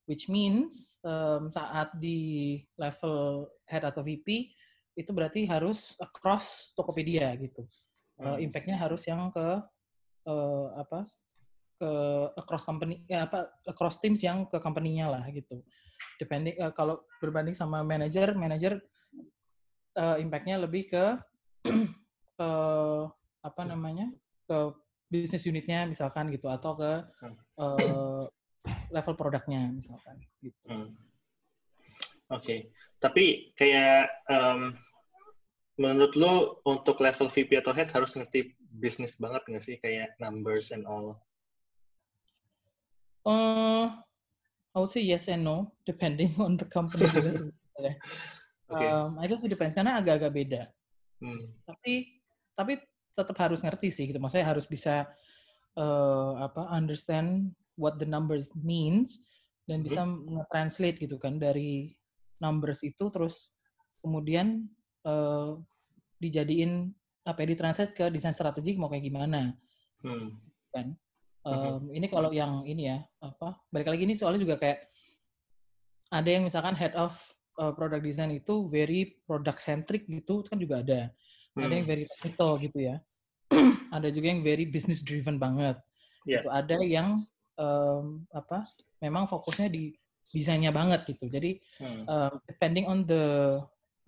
[0.09, 4.55] which means um, saat di level head atau VP
[4.99, 7.63] itu berarti harus across Tokopedia gitu.
[8.19, 9.63] Uh, impactnya harus yang ke
[10.27, 11.07] uh, apa
[11.79, 11.91] ke
[12.35, 15.63] across company ya apa across teams yang ke company-nya lah gitu.
[16.19, 18.83] Depending uh, kalau berbanding sama manager, manager
[19.95, 21.05] uh, impactnya lebih ke
[22.43, 23.03] uh,
[23.49, 24.11] apa namanya
[24.51, 24.59] ke
[25.09, 26.93] bisnis unitnya misalkan gitu atau ke
[27.63, 28.27] uh,
[28.91, 30.59] level produknya misalkan gitu.
[30.67, 30.93] Hmm.
[32.29, 32.61] Oke, okay.
[33.01, 34.77] tapi kayak um,
[35.79, 40.75] menurut lo untuk level VP atau head harus ngerti bisnis banget nggak sih kayak numbers
[40.75, 41.17] and all?
[43.23, 43.95] Uh,
[44.75, 47.07] I would say yes and no, depending on the company.
[48.69, 48.89] okay.
[48.91, 50.63] um, I guess it depends karena agak-agak beda.
[51.23, 51.47] Hmm.
[51.65, 52.21] Tapi
[52.59, 52.83] tapi
[53.15, 54.19] tetap harus ngerti sih gitu.
[54.19, 55.07] Maksudnya harus bisa
[55.79, 59.23] uh, apa understand what the numbers means
[59.71, 60.43] dan bisa mm-hmm.
[60.43, 61.95] nge-translate gitu kan dari
[62.43, 63.53] numbers itu terus
[64.01, 64.67] kemudian
[65.09, 65.57] uh,
[66.21, 66.93] dijadiin
[67.25, 69.57] apa ya ditranslate ke desain strategik mau kayak gimana
[70.05, 70.37] hmm.
[70.73, 70.87] kan
[71.45, 71.97] um, hmm.
[71.97, 74.85] ini kalau yang ini ya apa balik lagi ini soalnya juga kayak
[76.09, 77.17] ada yang misalkan head of
[77.61, 81.01] uh, product design itu very product centric gitu kan juga ada
[81.57, 81.65] hmm.
[81.65, 82.97] ada yang very technical gitu ya
[83.97, 85.77] ada juga yang very business driven banget
[86.29, 86.41] yeah.
[86.41, 87.17] itu ada yang
[87.61, 88.65] um, apa
[89.01, 89.93] memang fokusnya di
[90.33, 91.29] desainnya banget gitu.
[91.29, 92.05] Jadi hmm.
[92.05, 93.57] uh, depending on the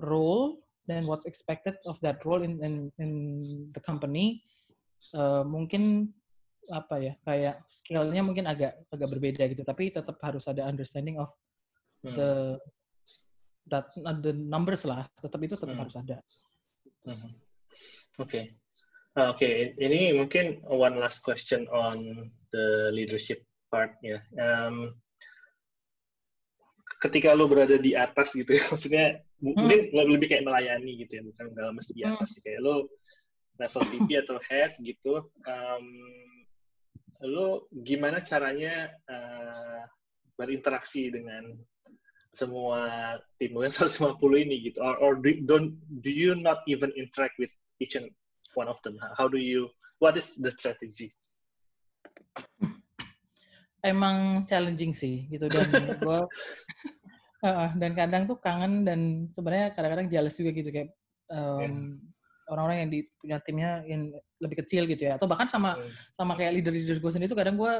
[0.01, 3.11] role dan what's expected of that role in in, in
[3.73, 4.40] the company,
[5.16, 6.12] uh, mungkin
[6.69, 9.64] apa ya kayak skillnya mungkin agak agak berbeda gitu.
[9.64, 11.33] Tapi tetap harus ada understanding of
[12.05, 12.14] hmm.
[12.16, 12.31] the
[13.69, 13.88] that
[14.25, 15.09] the numbers lah.
[15.21, 15.83] Tetap itu tetap hmm.
[15.85, 16.16] harus ada.
[17.09, 17.33] Hmm.
[18.21, 18.29] Oke.
[18.29, 18.45] Okay.
[19.19, 19.55] Uh, Oke, okay.
[19.83, 24.23] ini mungkin one last question on the leadership part ya.
[24.38, 24.95] Um,
[27.03, 29.07] ketika lo berada di atas gitu ya, maksudnya
[29.40, 29.57] hmm.
[29.57, 32.31] mungkin lebih kayak melayani gitu ya, bukan dalam mesti di atas.
[32.31, 32.42] Hmm.
[32.44, 32.76] Kayak lo
[33.61, 35.14] level VP atau head gitu,
[35.48, 35.87] um,
[37.29, 39.85] lo gimana caranya uh,
[40.40, 41.61] berinteraksi dengan
[42.33, 47.37] semua tim yang 150 ini gitu, or, or do, don't do you not even interact
[47.37, 47.50] with
[47.83, 48.09] each and
[48.57, 48.96] one of them?
[49.18, 49.68] How do you?
[50.00, 51.12] What is the strategy?
[53.81, 55.68] emang challenging sih gitu dan
[56.00, 56.20] gue
[57.44, 60.88] uh, dan kadang tuh kangen dan sebenarnya kadang-kadang jealous juga gitu kayak
[61.33, 61.70] um, yeah.
[62.50, 65.90] orang-orang yang di punya timnya yang lebih kecil gitu ya atau bahkan sama yeah.
[66.14, 67.72] sama kayak leader-leader gue sendiri tuh kadang gue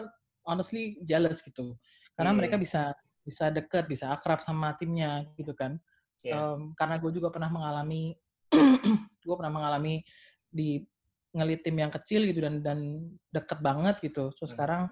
[0.45, 1.77] honestly jealous gitu
[2.17, 2.39] karena yeah.
[2.39, 5.77] mereka bisa bisa deket bisa akrab sama timnya gitu kan
[6.25, 6.37] yeah.
[6.37, 6.37] Iya.
[6.57, 8.13] um, karena gue juga pernah mengalami
[9.27, 10.03] gue pernah mengalami
[10.51, 10.83] di
[11.31, 14.51] ngelit tim yang kecil gitu dan dan deket banget gitu so hmm.
[14.51, 14.83] sekarang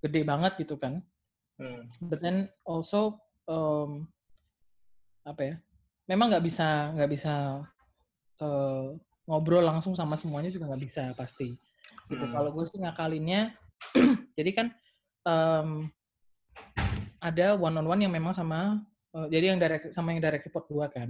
[0.00, 1.04] gede banget gitu kan.
[1.60, 1.92] Hmm.
[2.00, 4.06] But then also um,
[5.26, 5.54] apa ya?
[6.06, 7.66] Memang nggak bisa nggak bisa
[8.38, 8.94] uh,
[9.26, 11.54] ngobrol langsung sama semuanya juga nggak bisa pasti.
[12.06, 12.24] Gitu.
[12.24, 12.34] Hmm.
[12.34, 13.54] Kalau gue sih ngakalinnya,
[14.38, 14.66] jadi kan
[15.26, 15.90] um,
[17.20, 18.80] ada one on one yang memang sama
[19.14, 21.08] uh, jadi yang direct sama yang direct report gue kan.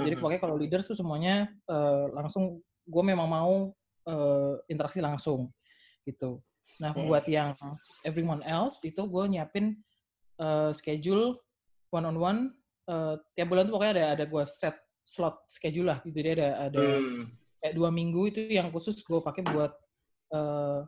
[0.00, 0.22] Jadi hmm.
[0.22, 3.70] pokoknya kalau leaders tuh semuanya uh, langsung gue memang mau
[4.08, 5.52] uh, interaksi langsung
[6.08, 6.40] gitu.
[6.78, 7.06] Nah, hmm.
[7.06, 7.52] buat yang
[8.06, 9.74] everyone else itu gue nyiapin
[10.38, 11.38] uh, schedule
[11.90, 12.40] one on one
[12.90, 16.48] uh, tiap bulan tuh pokoknya ada ada gue set slot schedule lah gitu dia ada
[16.70, 17.26] ada hmm.
[17.62, 19.72] kayak dua minggu itu yang khusus gue pakai buat
[20.34, 20.86] uh,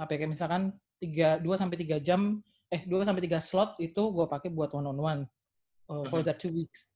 [0.00, 0.62] apa ya kayak misalkan
[1.00, 4.88] tiga dua sampai tiga jam eh dua sampai tiga slot itu gue pakai buat one
[4.90, 5.22] on one
[5.90, 6.26] uh, for hmm.
[6.26, 6.86] that two weeks.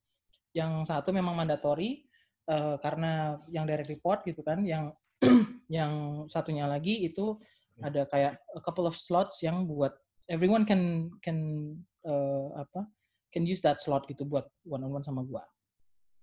[0.54, 2.06] Yang satu memang mandatory
[2.46, 4.94] uh, karena yang direct report gitu kan, yang
[5.76, 7.34] yang satunya lagi itu
[7.82, 9.98] ada kayak a couple of slots yang buat
[10.30, 11.74] everyone can can
[12.06, 12.86] uh, apa
[13.34, 15.42] can use that slot gitu buat one on one sama gua.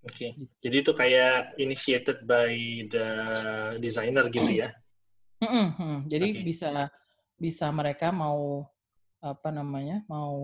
[0.08, 0.16] Oke.
[0.16, 0.30] Okay.
[0.40, 0.54] Gitu.
[0.64, 2.56] Jadi itu kayak initiated by
[2.88, 3.08] the
[3.84, 4.72] designer gitu ya.
[5.44, 5.96] Mm -hmm.
[6.08, 6.44] Jadi okay.
[6.48, 6.70] bisa
[7.36, 8.64] bisa mereka mau
[9.22, 10.40] apa namanya mau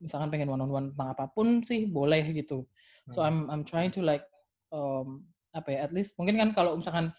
[0.00, 2.64] misalkan pengen one on one tentang apa pun sih boleh gitu.
[3.12, 3.26] So hmm.
[3.26, 4.24] I'm I'm trying to like
[4.70, 7.10] um, apa ya at least mungkin kan kalau misalkan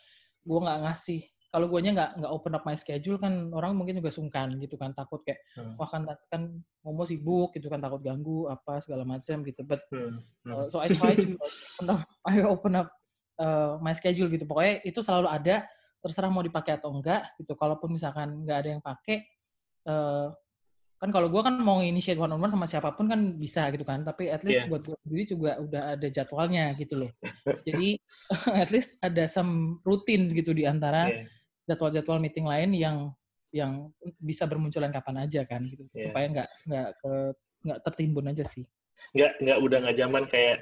[0.47, 3.97] gue nggak ngasih kalau gue nya nggak nggak open up my schedule kan orang mungkin
[3.97, 5.81] juga sungkan gitu kan takut kayak hmm.
[5.81, 10.21] wah kan kan mau sibuk gitu kan takut ganggu apa segala macam gitu but hmm.
[10.45, 10.53] Hmm.
[10.53, 12.87] Uh, so I try to open up, I open up
[13.41, 15.65] uh, my schedule gitu pokoknya itu selalu ada
[15.99, 19.25] terserah mau dipakai atau enggak gitu kalaupun misalkan nggak ada yang pakai
[19.89, 20.29] uh,
[20.99, 23.87] kan kalau gue kan mau initiate one on one sama siapa pun kan bisa gitu
[23.87, 24.69] kan tapi at least yeah.
[24.69, 27.11] buat gue sendiri juga udah ada jadwalnya gitu loh
[27.63, 27.95] jadi
[28.63, 31.38] at least ada some routines gitu di antara yeah
[31.69, 32.97] jadwal-jadwal meeting lain yang
[33.53, 36.09] yang bisa bermunculan kapan aja kan gitu yeah.
[36.09, 37.11] supaya nggak nggak ke
[37.65, 38.65] nggak tertimbun aja sih.
[39.13, 40.57] Nggak nggak udah nggak zaman kayak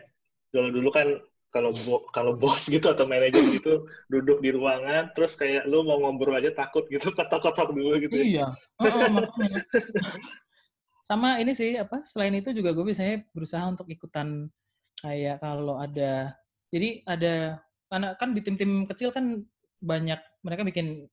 [0.51, 1.07] kalau dulu kan
[1.51, 5.99] kalau bo, kalau bos gitu atau manajer gitu duduk di ruangan terus kayak lu mau
[5.99, 8.15] ngobrol aja takut gitu ketok-ketok dulu gitu.
[8.15, 8.23] Ya.
[8.23, 8.47] Iya.
[8.79, 9.61] Oh, oh, makanya.
[11.07, 12.03] Sama ini sih apa?
[12.11, 14.51] Selain itu juga gue biasanya berusaha untuk ikutan
[14.99, 16.35] kayak kalau ada
[16.67, 19.39] jadi ada karena kan di tim-tim kecil kan
[19.77, 21.05] banyak mereka bikin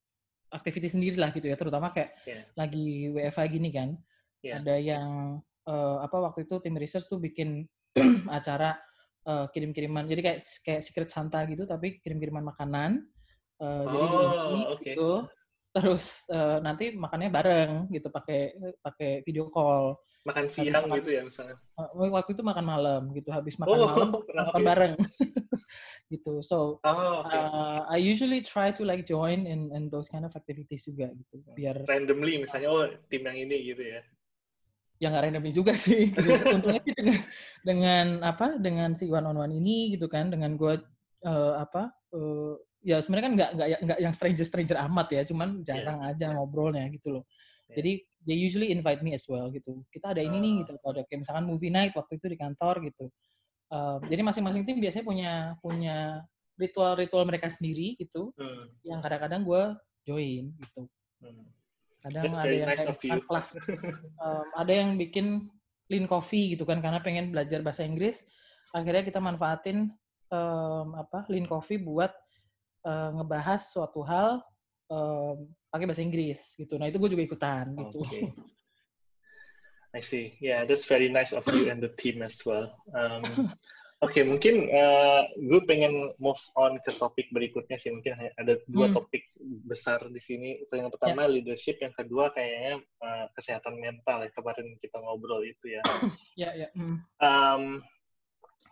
[0.54, 2.46] aktivitas sendiri lah gitu ya terutama kayak yeah.
[2.54, 3.98] lagi WFA gini kan.
[4.44, 4.60] Yeah.
[4.60, 7.64] ada yang uh, apa waktu itu tim research tuh bikin
[8.28, 8.76] acara
[9.24, 10.04] uh, kirim-kiriman.
[10.04, 13.02] Jadi kayak kayak secret Santa gitu tapi kirim-kiriman makanan.
[13.56, 14.06] Uh, oh, jadi
[14.76, 14.84] okay.
[14.92, 15.10] gitu.
[15.74, 19.98] Terus uh, nanti makannya bareng gitu pakai pakai video call.
[20.24, 21.56] Makan siang makan, gitu ya misalnya.
[21.76, 24.08] uh, waktu itu makan malam gitu habis makan oh, malam
[24.48, 24.94] makan bareng
[26.14, 27.38] gitu so oh, okay.
[27.38, 31.42] uh, I usually try to like join in in those kind of activities juga gitu
[31.58, 34.00] biar randomly misalnya oh tim yang ini gitu ya
[35.02, 36.30] ya nggak randomly juga sih gitu.
[36.54, 37.18] untungnya sih dengan
[37.66, 40.78] dengan apa dengan si one on one ini gitu kan dengan gue
[41.26, 45.60] uh, apa uh, ya sebenarnya kan nggak nggak nggak yang stranger stranger amat ya cuman
[45.60, 45.64] iya.
[45.66, 46.10] jarang yeah.
[46.12, 47.24] aja ngobrolnya gitu loh
[47.72, 47.76] yeah.
[47.80, 47.92] jadi
[48.24, 50.58] they usually invite me as well gitu kita ada ini nih ah.
[50.62, 53.08] gitu atau ada kayak misalkan movie night waktu itu di kantor gitu
[53.72, 55.96] uh, jadi masing-masing tim biasanya punya punya
[56.58, 58.84] ritual-ritual mereka sendiri gitu hmm.
[58.86, 59.62] yang kadang-kadang gue
[60.04, 60.82] join gitu
[61.24, 61.46] hmm.
[62.04, 63.48] kadang That's ada yang nice kayak kelas
[64.24, 65.48] um, ada yang bikin
[65.88, 68.24] lean coffee gitu kan karena pengen belajar bahasa Inggris
[68.72, 69.92] akhirnya kita manfaatin
[70.32, 72.12] um, apa lean coffee buat
[72.86, 74.40] uh, ngebahas suatu hal
[74.88, 76.78] um, pakai bahasa Inggris gitu.
[76.78, 77.98] Nah itu gue juga ikutan gitu.
[78.06, 78.30] Okay.
[79.94, 80.34] I see.
[80.42, 82.74] Yeah, that's very nice of you and the team as well.
[82.90, 83.54] Um,
[84.02, 87.94] Oke, okay, mungkin uh, gue pengen move on ke topik berikutnya sih.
[87.94, 88.98] Mungkin ada dua hmm.
[88.98, 89.22] topik
[89.70, 90.58] besar di sini.
[90.74, 91.32] Yang pertama yeah.
[91.38, 94.26] leadership, yang kedua kayaknya uh, kesehatan mental.
[94.26, 94.34] Ya.
[94.34, 95.82] Kemarin kita ngobrol itu ya.
[96.34, 96.62] Ya, yeah, ya.
[96.66, 96.70] Yeah.
[96.74, 96.96] Hmm.
[97.22, 97.64] Um,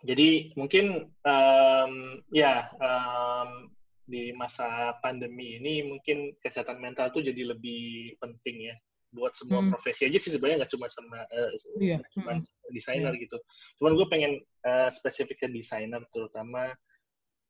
[0.03, 1.93] jadi mungkin um,
[2.35, 3.71] ya um,
[4.03, 8.75] di masa pandemi ini mungkin kesehatan mental tuh jadi lebih penting ya
[9.13, 9.71] buat semua hmm.
[9.77, 12.01] profesi aja sih sebenarnya nggak cuma sama uh, iya.
[12.17, 12.73] cuma hmm.
[12.73, 13.23] desainer iya.
[13.23, 13.37] gitu.
[13.79, 14.33] Cuman gue pengen
[14.65, 16.73] uh, spesifik ke desainer terutama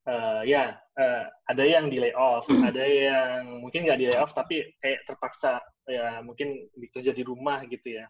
[0.08, 5.08] uh, ya uh, ada yang di layoff, ada yang mungkin nggak di layoff tapi kayak
[5.08, 8.06] terpaksa ya mungkin bekerja di rumah gitu ya.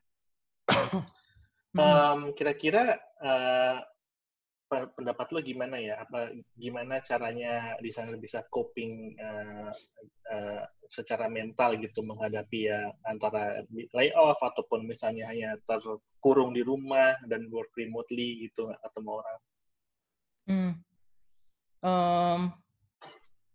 [1.78, 3.78] Um, kira-kira uh,
[4.94, 6.02] pendapat lo gimana ya?
[6.02, 9.72] Apa gimana caranya desainer bisa coping uh,
[10.34, 13.66] uh, secara mental gitu menghadapi ya antara
[13.98, 19.40] layoff ataupun misalnya hanya terkurung di rumah dan work remotely gitu ketemu orang?
[20.44, 20.72] Hmm.
[21.84, 22.42] Um,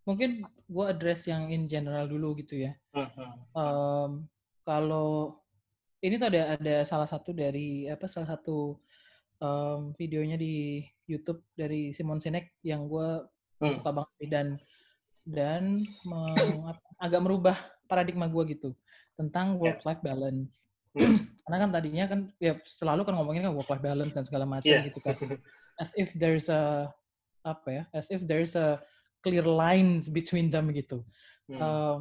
[0.08, 2.72] mungkin gue address yang in general dulu gitu ya.
[2.92, 3.32] Uh-huh.
[3.56, 4.10] Um,
[4.64, 5.40] kalau
[6.04, 8.78] ini tuh ada ada salah satu dari apa salah satu
[9.42, 13.24] um, videonya di YouTube dari Simon Sinek yang gue
[13.62, 13.80] hmm.
[13.80, 14.48] suka banget dan
[15.28, 16.64] dan meng,
[16.96, 18.70] agak merubah paradigma gue gitu
[19.16, 19.60] tentang ya.
[19.60, 20.68] work life balance.
[20.96, 21.28] Hmm.
[21.44, 24.68] Karena kan tadinya kan ya selalu kan ngomongin kan work life balance dan segala macam
[24.68, 24.84] yeah.
[24.84, 25.16] gitu kan.
[25.80, 26.92] As if there's a
[27.44, 27.82] apa ya?
[27.92, 28.80] As if there's a
[29.24, 31.04] clear lines between them gitu.
[31.48, 31.60] Hmm.
[31.60, 32.00] Um,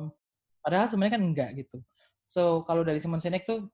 [0.64, 1.80] padahal sebenarnya kan enggak gitu.
[2.28, 3.72] So kalau dari Simon Sinek tuh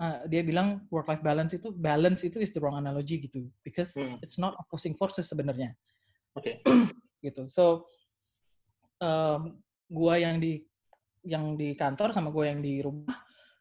[0.00, 3.92] uh, dia bilang work life balance itu balance itu is the wrong analogy gitu because
[3.94, 4.16] hmm.
[4.22, 5.74] it's not opposing forces sebenarnya.
[6.34, 6.62] Oke.
[6.62, 6.88] Okay.
[7.26, 7.50] gitu.
[7.50, 7.86] So
[9.02, 9.58] um,
[9.90, 10.62] gua yang di
[11.26, 13.18] yang di kantor sama gua yang di rumah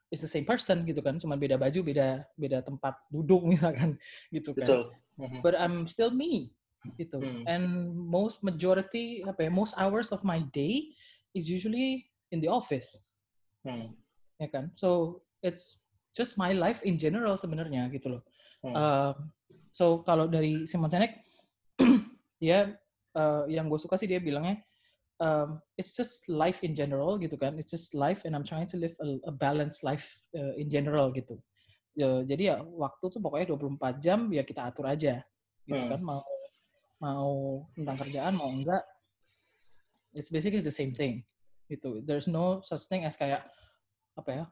[0.07, 3.99] is the same person gitu kan, cuma beda baju, beda beda tempat duduk misalkan
[4.31, 4.67] gitu kan.
[4.67, 4.81] Betul.
[5.17, 5.41] Mm-hmm.
[5.41, 6.53] But I'm still me
[6.95, 7.19] gitu.
[7.19, 7.43] Hmm.
[7.49, 10.93] And most majority apa ya, most hours of my day
[11.35, 12.95] is usually in the office.
[13.65, 13.97] Hmm.
[14.39, 14.71] Ya kan?
[14.77, 15.81] So it's
[16.17, 18.21] just my life in general sebenarnya gitu loh.
[18.65, 18.73] Hmm.
[18.73, 19.13] Uh,
[19.69, 21.21] so kalau dari Simon Sinek
[22.41, 22.73] dia
[23.13, 24.57] uh, yang gue suka sih dia bilangnya
[25.21, 27.57] um, it's just life in general gitu kan.
[27.61, 31.13] It's just life and I'm trying to live a, a balanced life uh, in general
[31.13, 31.37] gitu.
[31.97, 35.21] Ya, jadi ya waktu tuh pokoknya 24 jam ya kita atur aja
[35.65, 35.91] gitu hmm.
[35.97, 36.21] kan mau
[36.97, 37.29] mau
[37.73, 38.81] tentang kerjaan mau enggak
[40.13, 41.25] it's basically the same thing
[41.67, 41.99] gitu.
[42.05, 43.45] There's no such thing as kayak
[44.17, 44.45] apa ya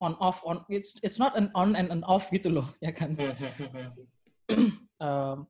[0.00, 3.16] on off on it's it's not an on and an off gitu loh ya kan?
[4.96, 5.44] Um,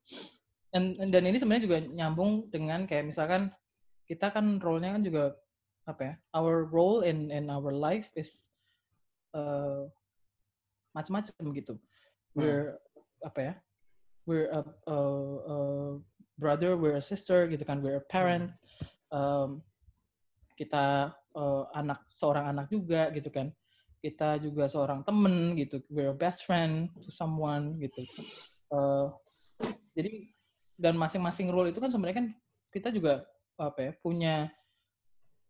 [0.75, 3.55] and, and dan ini sebenarnya juga nyambung dengan kayak misalkan
[4.11, 5.39] kita kan role-nya kan juga
[5.87, 8.51] apa ya our role in in our life is
[9.39, 9.87] uh,
[10.99, 11.79] macam-macam gitu.
[11.79, 12.43] Hmm.
[12.43, 12.69] we're
[13.23, 13.55] apa ya
[14.27, 14.97] we're a, a,
[15.47, 15.57] a
[16.35, 18.51] brother we're a sister gitu kan we're a parent.
[19.15, 19.63] Um,
[20.59, 23.55] kita uh, anak seorang anak juga gitu kan
[24.07, 28.07] kita juga seorang temen gitu we're a best friend to someone gitu.
[28.71, 29.11] Uh,
[29.99, 30.31] jadi
[30.79, 32.27] dan masing-masing role itu kan sebenarnya kan
[32.71, 33.27] kita juga
[33.59, 34.35] apa ya punya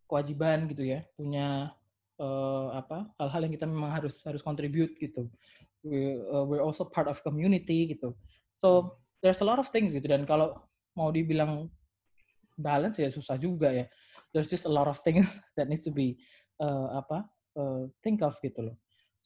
[0.09, 1.75] kewajiban gitu ya punya
[2.17, 5.29] uh, apa hal-hal yang kita memang harus harus contribute gitu.
[5.85, 8.17] We, uh, we're also part of community gitu.
[8.57, 10.57] So there's a lot of things gitu dan kalau
[10.97, 11.69] mau dibilang
[12.57, 13.85] balance ya susah juga ya.
[14.33, 15.29] There's just a lot of things
[15.59, 16.17] that needs to be
[16.57, 18.77] uh, apa uh, think of gitu loh.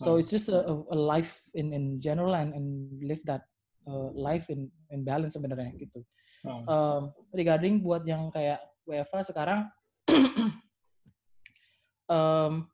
[0.01, 3.45] So it's just a, a life in in general and and live that
[3.86, 6.01] uh, life in in balance sebenarnya gitu.
[6.41, 9.69] Um, regarding buat yang kayak WFA sekarang
[12.09, 12.65] um,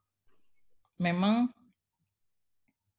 [0.96, 1.52] memang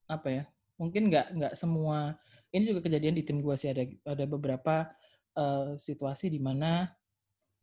[0.04, 0.44] apa ya
[0.76, 2.20] mungkin nggak nggak semua
[2.52, 4.92] ini juga kejadian di tim gue sih ada ada beberapa
[5.36, 6.92] uh, situasi di mana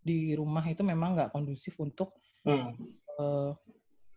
[0.02, 2.14] di rumah itu memang nggak kondusif untuk
[2.46, 2.74] hmm.
[3.22, 3.54] uh,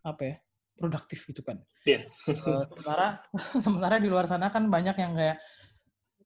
[0.00, 0.36] apa ya
[0.78, 1.58] produktif gitu kan.
[1.82, 2.06] Yeah.
[2.30, 3.06] uh, sementara
[3.64, 5.36] sementara di luar sana kan banyak yang kayak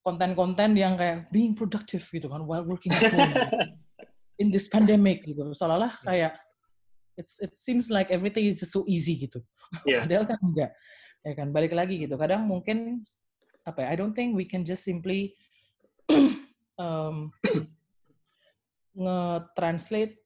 [0.04, 3.34] konten-konten yang kayak being productive gitu kan while working at home
[4.42, 5.40] in this pandemic gitu.
[5.56, 6.04] Seolah-olah hmm.
[6.06, 6.32] kayak
[7.16, 9.40] it's it seems like everything is so easy gitu.
[9.88, 10.02] Yeah.
[10.04, 10.70] Padahal kan enggak.
[11.22, 12.14] Ya kan balik lagi gitu.
[12.20, 13.08] Kadang mungkin
[13.64, 13.94] apa ya?
[13.94, 15.32] I don't think we can just simply
[16.82, 17.30] um,
[18.92, 20.18] nge-translate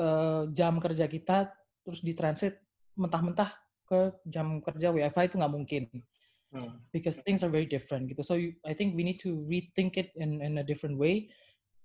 [0.00, 1.50] uh, jam kerja kita
[1.82, 2.62] terus ditranslate
[2.96, 5.82] mentah-mentah ke jam kerja WFH itu nggak mungkin.
[6.54, 6.78] Hmm.
[6.90, 8.22] Because things are very different gitu.
[8.22, 11.30] So you, I think we need to rethink it in in a different way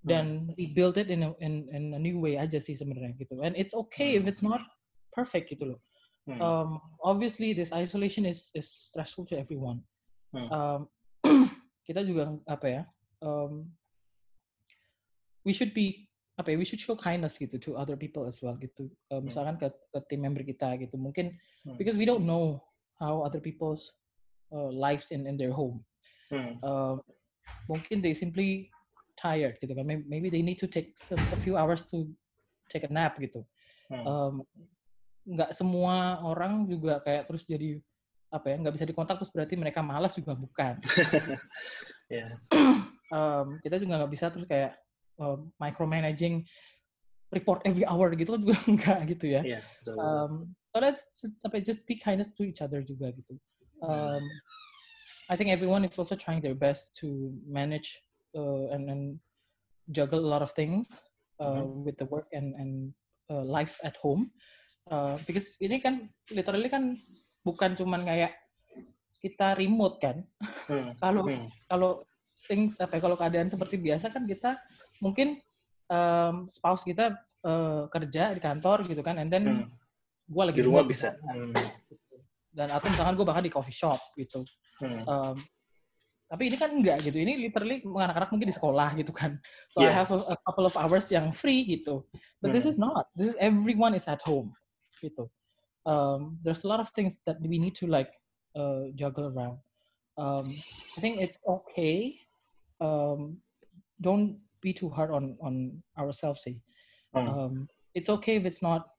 [0.01, 0.57] dan hmm.
[0.57, 3.41] rebuild it in a, in in a new way aja sih sebenarnya gitu.
[3.41, 4.19] And it's okay hmm.
[4.21, 4.61] if it's not
[5.13, 5.81] perfect gitu loh.
[6.29, 6.41] Hmm.
[6.41, 6.69] Um,
[7.01, 9.85] obviously this isolation is is stressful to everyone.
[10.33, 10.49] Hmm.
[10.49, 10.79] Um,
[11.87, 12.83] kita juga apa ya?
[13.21, 13.73] Um,
[15.45, 16.10] we should be
[16.41, 16.57] apa ya?
[16.57, 18.89] We should show kindness gitu to other people as well gitu.
[19.13, 20.97] Uh, misalkan ke, ke tim member kita gitu.
[20.97, 21.77] Mungkin hmm.
[21.77, 22.59] because we don't know
[22.97, 23.93] how other people's
[24.49, 25.85] uh, lives in in their home.
[26.33, 26.57] Hmm.
[26.65, 26.97] Uh,
[27.69, 28.71] mungkin they simply
[29.19, 32.09] tired gitu kan maybe they need to take some, a few hours to
[32.71, 33.43] take a nap gitu
[33.91, 34.05] hmm.
[34.07, 34.33] um,
[35.27, 37.77] nggak semua orang juga kayak terus jadi
[38.31, 40.79] apa ya nggak bisa dikontak terus berarti mereka malas juga bukan
[42.09, 42.39] yeah.
[43.15, 44.73] um, kita juga nggak bisa terus kayak
[45.21, 46.41] um, micromanaging
[47.31, 49.63] report every hour gitu kan juga enggak gitu ya yeah,
[49.95, 53.37] um, so let's just, just be kindness to each other juga gitu
[53.85, 54.25] um,
[55.31, 58.03] I think everyone is also trying their best to manage
[58.35, 59.03] uh, and, and
[59.95, 60.99] juggle a lot of things
[61.39, 61.87] uh, mm-hmm.
[61.87, 62.91] with the work and and
[63.31, 64.27] uh, life at home
[64.91, 66.99] uh, because ini kan literally kan
[67.47, 68.35] bukan cuman kayak
[69.21, 70.25] kita remote kan
[70.67, 70.97] hmm.
[71.03, 71.47] kalau hmm.
[71.69, 71.91] kalau
[72.51, 74.59] things apa ya, kalau keadaan seperti biasa kan kita
[74.99, 75.39] mungkin
[75.87, 77.15] um, spouse kita
[77.47, 79.71] uh, kerja di kantor gitu kan and then hmm.
[80.27, 81.55] gue lagi di rumah bisa hmm.
[82.51, 84.43] dan atau misalkan gue bahkan di coffee shop gitu
[84.83, 85.07] hmm.
[85.07, 85.39] um,
[86.31, 87.19] tapi ini kan enggak gitu.
[87.19, 89.35] Ini literally anak-anak mungkin di sekolah gitu kan.
[89.67, 89.91] So yeah.
[89.91, 92.07] I have a, a couple of hours yang free gitu.
[92.39, 92.55] But hmm.
[92.55, 93.11] this is not.
[93.19, 94.55] This is everyone is at home
[95.03, 95.27] gitu.
[95.83, 98.15] Um, there's a lot of things that we need to like
[98.55, 99.59] uh, juggle around.
[100.15, 100.55] Um,
[100.95, 102.15] I think it's okay.
[102.81, 103.37] Um,
[104.01, 106.41] don't be too hard on on ourselves.
[106.41, 106.57] Sih.
[107.13, 107.29] Hmm.
[107.29, 107.53] Um,
[107.93, 108.89] it's okay if it's not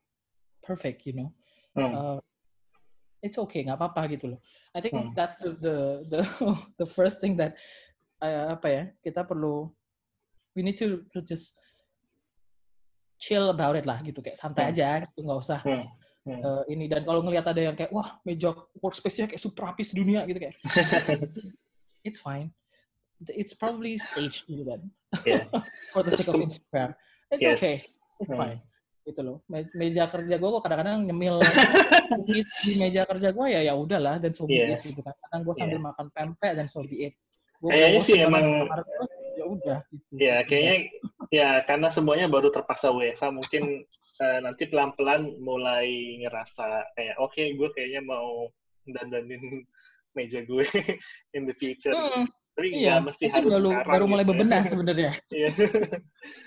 [0.63, 1.31] perfect, you know.
[1.75, 1.91] Hmm.
[1.91, 2.21] Uh,
[3.23, 4.41] it's okay nggak apa-apa gitu loh
[4.75, 5.15] I think hmm.
[5.15, 5.77] that's the the
[6.11, 6.21] the
[6.83, 7.55] the first thing that
[8.19, 9.71] uh, apa ya kita perlu
[10.53, 11.57] we need to, to just
[13.17, 14.73] chill about it lah gitu kayak santai hmm.
[14.75, 15.87] aja gitu nggak usah hmm.
[16.23, 16.39] Hmm.
[16.39, 20.23] Uh, ini dan kalau ngelihat ada yang kayak wah meja workspace-nya kayak super rapi dunia
[20.23, 20.55] gitu kayak
[22.07, 22.51] it's fine
[23.31, 24.81] it's probably staged gitu kan
[25.29, 25.45] yeah.
[25.93, 26.91] for the sake of Instagram
[27.31, 27.59] it's yes.
[27.59, 27.77] okay
[28.19, 28.39] it's hmm.
[28.39, 28.61] fine
[29.03, 31.43] gitu loh meja kerja gue kok kadang-kadang nyemil
[32.27, 32.47] di
[32.79, 34.87] meja kerja gue ya ya udahlah dan so be yes.
[34.87, 35.87] it gitu kan kadang gue sambil yeah.
[35.91, 37.15] makan pempek dan so be it
[37.59, 38.47] gua, kayaknya sih emang
[39.35, 40.15] ya udah gitu.
[40.23, 40.77] ya kayaknya
[41.35, 43.83] ya karena semuanya baru terpaksa WFH mungkin
[44.23, 48.47] uh, nanti pelan-pelan mulai ngerasa kayak oke okay, gue kayaknya mau
[48.87, 49.67] dandanin
[50.15, 50.67] meja gue
[51.37, 52.31] in the future hmm.
[52.53, 54.33] Tapi iya, mesti harus baru, sekarang, baru mulai gitu.
[54.37, 55.13] bebenah sebenarnya.
[55.33, 55.49] Iya.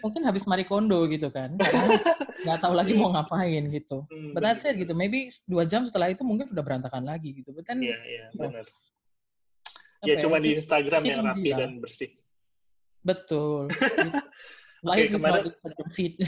[0.06, 1.58] Mungkin habis Marie Kondo gitu kan,
[2.46, 4.06] nggak tahu lagi mau ngapain gitu.
[4.14, 4.94] Hmm, But that's it gitu.
[4.94, 7.50] Maybe dua jam setelah itu mungkin udah berantakan lagi gitu.
[7.58, 8.66] But then, iya, iya, benar.
[10.06, 12.14] Ya, ya cuma di Instagram yang rapi dan bersih.
[13.02, 13.74] Betul.
[14.86, 16.22] Life okay, is kemarin, not a feed.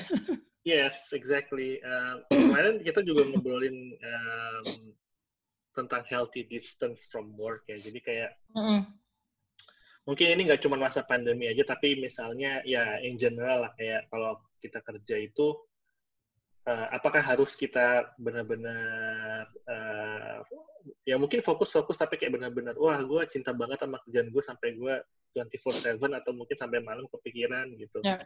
[0.66, 1.78] yes, exactly.
[1.86, 4.90] Uh, kemarin kita juga ngobrolin um,
[5.78, 7.78] tentang healthy distance from work ya.
[7.78, 8.82] Jadi kayak mm -hmm
[10.08, 14.40] mungkin ini nggak cuma masa pandemi aja tapi misalnya ya in general lah kayak kalau
[14.64, 15.52] kita kerja itu
[16.64, 20.40] uh, apakah harus kita benar-benar uh,
[21.04, 24.96] ya mungkin fokus-fokus tapi kayak benar-benar wah gue cinta banget sama kerjaan gue sampai gue
[25.36, 28.02] 24/7 atau mungkin sampai malam kepikiran gitu.
[28.02, 28.24] Ya.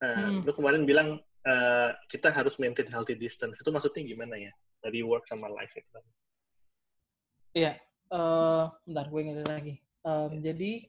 [0.00, 0.48] Uh, hmm.
[0.48, 3.60] Lu kemarin bilang uh, kita harus maintain healthy distance.
[3.60, 4.50] Itu maksudnya gimana ya?
[4.80, 6.00] Dari work sama life itu.
[7.54, 7.76] Iya.
[8.10, 9.74] Uh, bentar, gue ingat lagi.
[10.02, 10.88] Um, jadi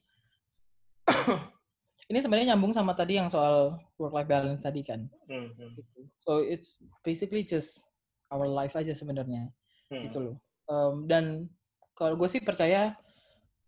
[2.11, 5.07] ini sebenarnya nyambung sama tadi yang soal work life balance tadi kan.
[5.31, 5.79] Mm-hmm.
[6.27, 6.75] So it's
[7.07, 7.79] basically just
[8.27, 9.47] our life aja sebenarnya
[9.87, 10.03] mm-hmm.
[10.11, 10.35] gitu loh.
[10.67, 11.47] Um, dan
[11.95, 12.99] kalau gue sih percaya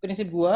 [0.03, 0.55] prinsip gue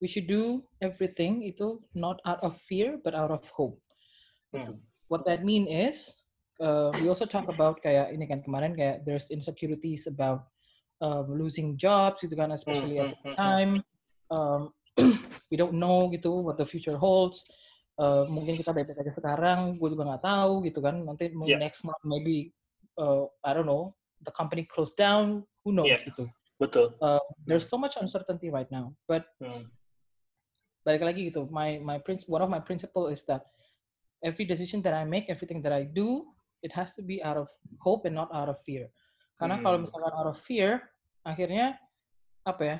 [0.00, 3.76] we should do everything itu not out of fear but out of hope.
[4.56, 4.80] Mm.
[5.12, 6.16] What that mean is
[6.64, 10.48] uh, we also talk about kayak ini kan kemarin kayak there's insecurities about
[11.04, 13.12] um, losing jobs gitu kan especially mm-hmm.
[13.12, 13.72] at the time.
[14.32, 14.72] Um,
[15.50, 17.44] we don't know gitu what the future holds.
[18.00, 20.96] Uh, mungkin kita baik-baik aja sekarang, gue juga nggak tahu gitu kan.
[21.04, 21.60] Nanti yeah.
[21.60, 22.50] next month maybe
[22.96, 23.92] uh, I don't know
[24.24, 26.02] the company closed down, who knows yeah.
[26.02, 26.30] gitu.
[26.62, 26.94] Betul.
[27.02, 29.66] Uh, there's so much uncertainty right now, but hmm.
[30.86, 31.50] balik lagi gitu.
[31.50, 33.50] My my prince one of my principle is that
[34.22, 36.30] every decision that I make, everything that I do,
[36.62, 37.50] it has to be out of
[37.82, 38.94] hope and not out of fear.
[39.36, 39.64] Karena hmm.
[39.66, 40.86] kalau misalkan out of fear,
[41.26, 41.82] akhirnya
[42.46, 42.78] apa ya?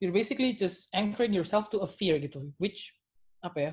[0.00, 2.94] You're basically just anchoring yourself to a fear gitu which
[3.42, 3.72] apa ya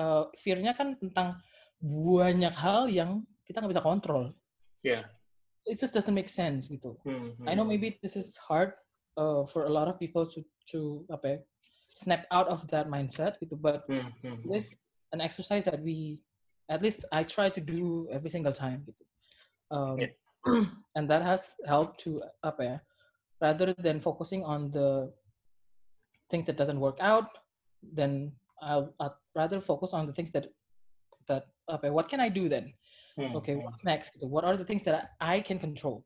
[0.00, 1.40] uh, fearnya kan tentang
[1.84, 4.32] banyak hal yang kita nggak bisa kontrol
[4.84, 5.04] yeah
[5.64, 7.48] it just doesn't make sense gitu mm-hmm.
[7.48, 8.76] I know maybe this is hard
[9.16, 11.38] uh, for a lot of people to to apa ya,
[11.92, 14.44] snap out of that mindset gitu but mm-hmm.
[14.48, 14.76] this
[15.12, 16.20] an exercise that we
[16.68, 19.04] at least I try to do every single time gitu
[19.72, 20.12] um, yeah.
[20.96, 22.76] and that has helped to apa ya
[23.40, 25.12] rather than focusing on the
[26.30, 27.28] things that doesn't work out,
[27.82, 30.48] then I'll, I'll rather focus on the things that
[31.28, 32.72] that okay, what can I do then?
[33.16, 33.36] Hmm.
[33.36, 34.12] Okay, what's next?
[34.20, 36.04] What are the things that I can control?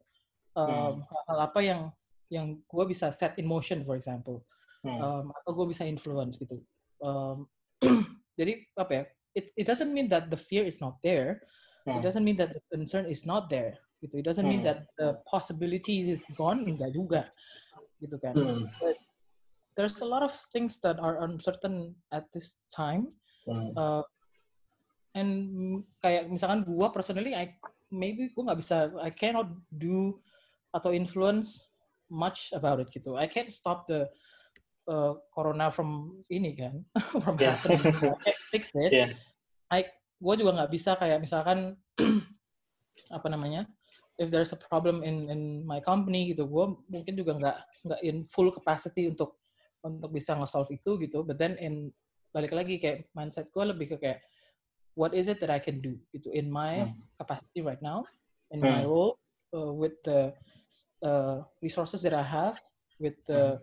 [0.56, 1.14] Um, hmm.
[1.28, 1.80] Hal apa yang
[2.28, 4.44] yang gue bisa set in motion, for example,
[4.84, 5.00] hmm.
[5.00, 6.60] um, atau gue bisa influence gitu.
[7.00, 7.48] Um,
[8.40, 9.04] jadi apa ya?
[9.36, 11.46] It, it doesn't mean that the fear is not there.
[11.86, 12.00] Hmm.
[12.00, 13.78] It doesn't mean that the concern is not there.
[13.98, 14.22] Gitu.
[14.22, 14.70] It doesn't mean hmm.
[14.70, 16.62] that the possibilities is gone.
[16.66, 17.32] Enggak juga,
[18.02, 18.34] gitu kan.
[18.36, 18.68] Hmm.
[18.78, 18.98] But
[19.78, 23.06] there's a lot of things that are uncertain at this time.
[23.46, 23.70] Hmm.
[23.78, 24.02] Uh,
[25.14, 25.30] and
[26.02, 27.54] kayak misalkan gua personally, I
[27.94, 30.18] maybe gua nggak bisa, I cannot do
[30.74, 31.62] atau influence
[32.10, 33.14] much about it gitu.
[33.14, 34.10] I can't stop the
[34.90, 36.82] uh, corona from ini kan,
[37.22, 37.54] from yeah.
[37.54, 37.94] happening.
[38.18, 38.90] I can't fix it.
[38.90, 39.14] Yeah.
[39.70, 39.86] I,
[40.18, 41.78] gua juga nggak bisa kayak misalkan
[43.16, 43.70] apa namanya,
[44.18, 48.26] if there's a problem in in my company gitu, gue mungkin juga nggak nggak in
[48.26, 49.38] full capacity untuk
[49.84, 51.94] untuk bisa nge-solve itu gitu but then in
[52.34, 54.20] balik lagi kayak mindset gue lebih ke kayak
[54.98, 56.98] what is it that I can do gitu in my hmm.
[57.16, 58.04] capacity right now
[58.50, 58.68] in hmm.
[58.68, 59.16] my role
[59.54, 60.34] uh, with the
[61.02, 62.58] uh, resources that I have
[62.98, 63.62] with the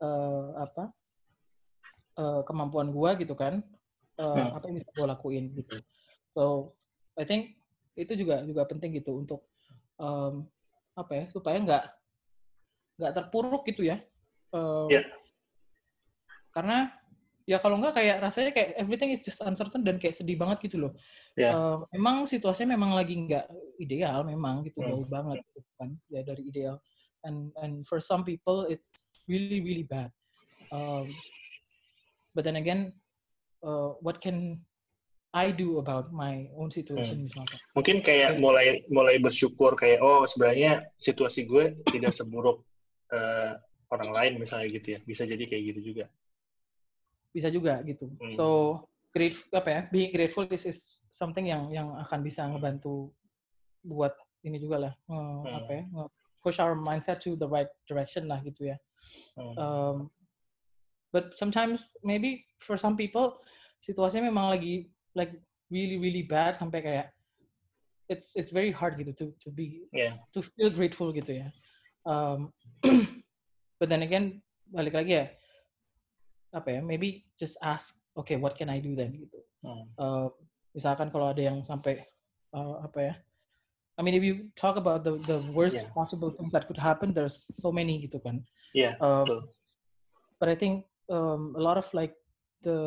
[0.00, 0.04] hmm.
[0.04, 0.84] uh, apa
[2.20, 3.64] uh, kemampuan gue gitu kan
[4.20, 4.48] uh, hmm.
[4.54, 5.76] apa yang bisa gue lakuin gitu
[6.30, 6.42] so
[7.16, 7.56] I think
[7.96, 9.48] itu juga juga penting gitu untuk
[9.96, 10.44] um,
[10.92, 11.84] apa ya supaya nggak
[13.00, 14.00] nggak terpuruk gitu ya
[14.52, 15.04] uh, yeah
[16.56, 16.88] karena
[17.44, 20.88] ya kalau enggak kayak rasanya kayak everything is just uncertain dan kayak sedih banget gitu
[20.88, 20.92] loh.
[21.36, 21.52] Yeah.
[21.52, 23.46] Uh, memang situasinya memang lagi nggak
[23.76, 24.88] ideal memang gitu hmm.
[24.88, 26.80] jauh banget gitu kan ya dari ideal.
[27.22, 30.08] And and for some people it's really really bad.
[30.74, 31.12] Um,
[32.34, 32.96] but then again,
[33.62, 34.64] uh, what can
[35.30, 37.30] I do about my own situation hmm.
[37.30, 37.58] misalnya?
[37.78, 42.66] Mungkin kayak mulai mulai bersyukur kayak oh sebenarnya situasi gue tidak seburuk
[43.14, 43.54] uh,
[43.94, 45.00] orang lain misalnya gitu ya.
[45.06, 46.10] Bisa jadi kayak gitu juga
[47.36, 48.08] bisa juga gitu.
[48.16, 48.32] Hmm.
[48.32, 48.46] So
[49.12, 49.80] grateful apa ya?
[49.92, 53.12] Being grateful this is something yang yang akan bisa ngebantu
[53.84, 55.44] buat ini juga lah hmm.
[55.44, 55.84] apa ya?
[56.40, 58.76] push our mindset to the right direction lah gitu ya.
[59.36, 59.52] Hmm.
[59.60, 59.96] Um,
[61.12, 63.42] but sometimes maybe for some people
[63.84, 65.34] situasinya memang lagi like
[65.68, 67.06] really really bad sampai kayak
[68.06, 70.16] it's it's very hard gitu to to be yeah.
[70.30, 71.50] to feel grateful gitu ya.
[72.06, 72.54] Um,
[73.82, 74.38] but then again
[74.70, 75.26] balik lagi ya
[76.54, 79.84] apa ya maybe just ask okay what can I do then gitu hmm.
[79.98, 80.28] uh,
[80.72, 82.04] misalkan kalau ada yang sampai
[82.54, 83.14] uh, apa ya
[83.96, 85.92] I mean if you talk about the the worst yeah.
[85.96, 88.44] possible things that could happen there's so many gitu kan
[88.76, 89.48] yeah um,
[90.36, 92.12] but I think um, a lot of like
[92.60, 92.78] the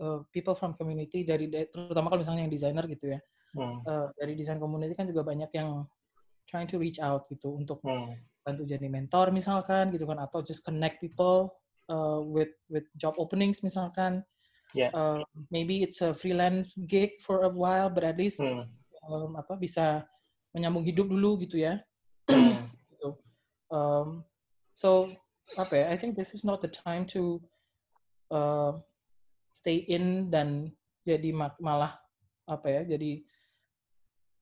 [0.00, 3.20] uh, people from community dari terutama kalau misalnya yang desainer gitu ya
[3.56, 3.84] hmm.
[3.84, 5.84] uh, dari desain community kan juga banyak yang
[6.48, 8.16] trying to reach out gitu untuk hmm.
[8.44, 11.52] bantu jadi mentor misalkan gitu kan atau just connect people
[11.88, 14.22] uh, with with job openings misalkan
[14.74, 14.90] yeah.
[14.94, 18.68] uh, maybe it's a freelance gig for a while but at least hmm.
[19.08, 20.06] um, apa bisa
[20.52, 21.80] menyambung hidup dulu gitu ya.
[22.92, 23.16] gitu.
[23.72, 24.22] Um,
[24.76, 25.08] so
[25.56, 25.84] apa ya?
[25.90, 27.40] I think this is not the time to
[28.30, 28.76] uh,
[29.56, 30.70] stay in dan
[31.08, 31.96] jadi malah
[32.46, 32.82] apa ya?
[32.84, 33.24] Jadi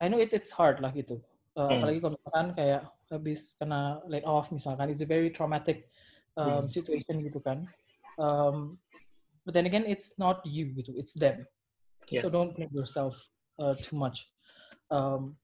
[0.02, 1.22] I know it, it's hard lah gitu.
[1.54, 1.74] Uh, hmm.
[1.78, 5.90] Apalagi kalau misalkan kayak habis kena laid off misalkan, it's a very traumatic
[6.36, 6.66] um, hmm.
[6.70, 7.66] situation gitu kan.
[8.20, 8.78] Um,
[9.46, 11.46] but then again, it's not you gitu, it's them.
[12.10, 12.22] Yeah.
[12.22, 13.16] So don't blame yourself
[13.58, 14.26] uh, too much.
[14.90, 15.38] Um,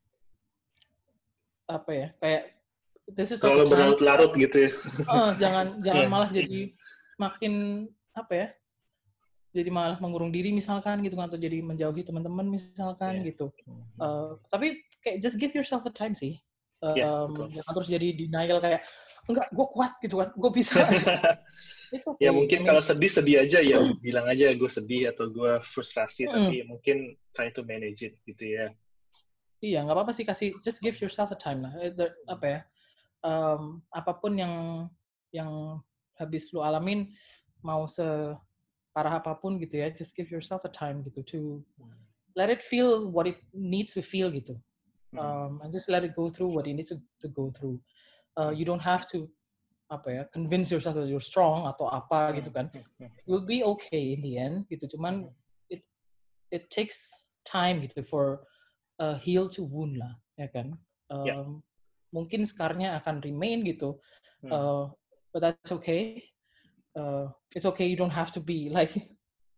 [1.70, 2.07] apa ya?
[2.18, 2.43] Kayak
[3.11, 4.70] this is kalau berlarut-larut gitu ya.
[5.07, 6.12] Uh, jangan jangan yeah.
[6.12, 6.61] malah jadi
[7.16, 8.49] makin apa ya?
[9.57, 13.32] jadi malah mengurung diri misalkan gitu atau jadi menjauhi teman-teman misalkan yeah.
[13.32, 13.49] gitu.
[13.97, 16.37] Uh, tapi kayak just give yourself a time sih.
[16.85, 17.24] Um, yeah,
[17.57, 18.85] jangan terus jadi denial kayak
[19.33, 20.77] enggak gue kuat gitu kan gue bisa
[21.97, 22.29] itu okay.
[22.29, 26.33] ya mungkin kalau sedih sedih aja ya bilang aja gue sedih atau gue frustrasi mm.
[26.37, 26.97] tapi mungkin
[27.33, 28.77] try to manage it gitu ya
[29.64, 31.97] iya nggak apa-apa sih kasih just give yourself a time lah eh,
[32.29, 32.61] apa ya
[33.24, 34.55] um, apa pun yang
[35.33, 35.81] yang
[36.20, 37.09] habis lu alamin
[37.64, 38.05] mau se
[38.93, 41.41] parah apa pun gitu ya just give yourself a time gitu to
[42.37, 44.64] let it feel what it needs to feel gitu hmm.
[45.18, 47.78] Um, and just let it go through what it needs to, to go through.
[48.38, 49.28] Uh, you don't have to
[49.86, 52.42] apa ya convince yourself that you're strong atau apa hmm.
[52.42, 52.66] gitu kan.
[53.24, 54.90] You'll be okay in the end gitu.
[54.90, 55.30] Cuman
[55.70, 55.86] it
[56.50, 57.11] it takes
[57.46, 58.42] time gitu for
[58.98, 60.74] uh, heal to wound lah ya kan.
[61.07, 61.42] Um, yeah.
[62.11, 63.94] mungkin skarnya akan remain gitu.
[64.46, 64.90] Uh,
[65.34, 66.22] but that's okay.
[66.94, 67.86] Uh, it's okay.
[67.86, 68.94] You don't have to be like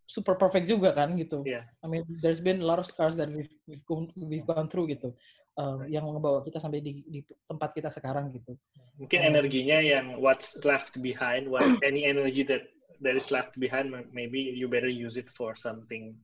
[0.08, 1.44] super perfect juga kan gitu.
[1.44, 1.68] Yeah.
[1.84, 4.88] I mean there's been a lot of scars that we've we've gone, we've gone through
[4.88, 5.12] gitu.
[5.58, 5.90] Uh, right.
[5.90, 8.54] yang membawa kita sampai di, di tempat kita sekarang gitu.
[8.96, 12.70] Mungkin um, energinya yang what's left behind, what any energy that
[13.04, 16.14] that is left behind, maybe you better use it for something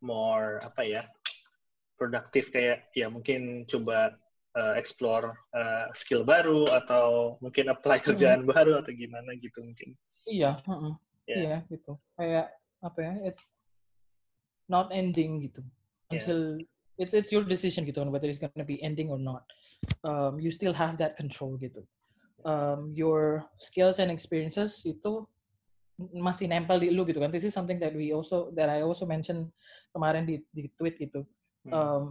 [0.00, 1.02] more apa ya
[2.00, 4.16] produktif kayak ya mungkin coba
[4.56, 8.50] uh, explore uh, skill baru atau mungkin apply kerjaan hmm.
[8.54, 9.92] baru atau gimana gitu mungkin.
[10.30, 10.94] Iya, uh -uh.
[11.28, 11.38] Yeah.
[11.42, 11.94] iya gitu.
[12.18, 13.14] Kayak apa ya?
[13.28, 13.60] It's
[14.70, 15.60] not ending gitu
[16.08, 16.18] yeah.
[16.18, 16.40] until
[17.00, 19.44] it's it's your decision gitu whether it's gonna be ending or not.
[20.04, 21.82] Um, you still have that control gitu.
[22.44, 25.28] Um, your skills and experiences itu
[26.16, 27.28] masih nempel di lu gitu kan.
[27.28, 29.52] This is something that we also that I also mentioned
[29.92, 31.24] kemarin di di tweet gitu.
[31.68, 31.72] Hmm.
[31.72, 32.02] Um,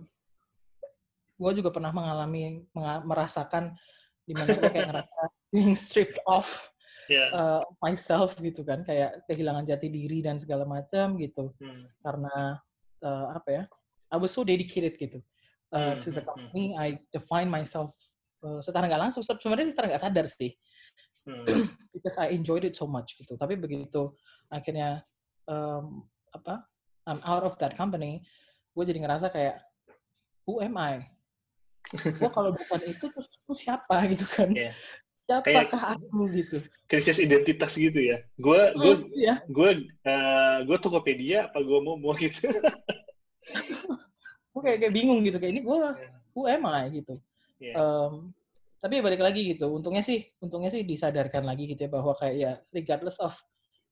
[1.40, 3.74] gue juga pernah mengalami menga merasakan
[4.28, 6.70] di mana gue kayak ngerasa being stripped off
[7.10, 7.30] yeah.
[7.34, 11.90] uh, myself gitu kan kayak kehilangan jati diri dan segala macam gitu hmm.
[12.06, 12.62] karena
[13.02, 13.64] uh, apa ya
[14.10, 15.20] I was so dedicated gitu
[15.74, 16.00] uh, hmm.
[16.00, 16.30] to the hmm, hmm.
[16.30, 17.92] company I define myself
[18.46, 20.54] uh, secara nggak langsung sebenarnya secara nggak sadar sih
[21.26, 21.46] hmm.
[21.94, 24.14] because I enjoyed it so much gitu tapi begitu
[24.54, 25.02] akhirnya
[25.50, 26.64] um, apa
[27.10, 28.22] I'm out of that company
[28.78, 29.60] gue jadi ngerasa kayak
[30.46, 31.10] who am I
[32.22, 34.74] gue kalau bukan itu terus lu siapa gitu kan yeah.
[35.30, 36.58] Siapakah aku gitu
[36.90, 39.46] krisis identitas gitu ya gue gue oh, iya.
[39.46, 39.70] gue
[40.10, 42.50] uh, gue Tokopedia apa gue mau mau gitu
[44.52, 45.94] gue kayak, kayak bingung gitu kayak ini gue yeah.
[46.34, 47.22] who am I gitu
[47.62, 47.78] yeah.
[47.78, 48.34] um,
[48.82, 52.52] tapi balik lagi gitu untungnya sih untungnya sih disadarkan lagi gitu ya bahwa kayak ya
[52.74, 53.38] regardless of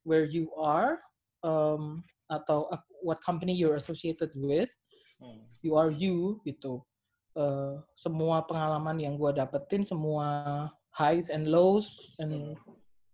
[0.01, 0.97] where you are
[1.45, 2.01] um,
[2.33, 2.65] atau
[3.05, 4.73] what company you're associated with
[5.21, 5.45] hmm.
[5.61, 6.81] you are you gitu
[7.37, 10.67] uh, semua pengalaman yang gue dapetin, semua
[10.97, 12.57] highs and lows, and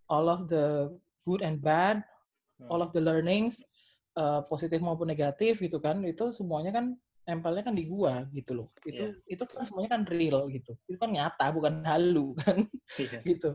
[0.08, 0.88] all of the
[1.28, 2.00] good and bad,
[2.72, 3.60] all of the learnings,
[4.16, 6.96] uh, positif maupun negatif gitu kan, itu semuanya kan
[7.28, 8.68] nempelnya kan di gua gitu loh.
[8.88, 9.32] Itu yeah.
[9.36, 10.72] itu kan semuanya kan real gitu.
[10.88, 12.64] Itu kan nyata bukan halu kan.
[12.96, 13.20] Yeah.
[13.24, 13.50] gitu.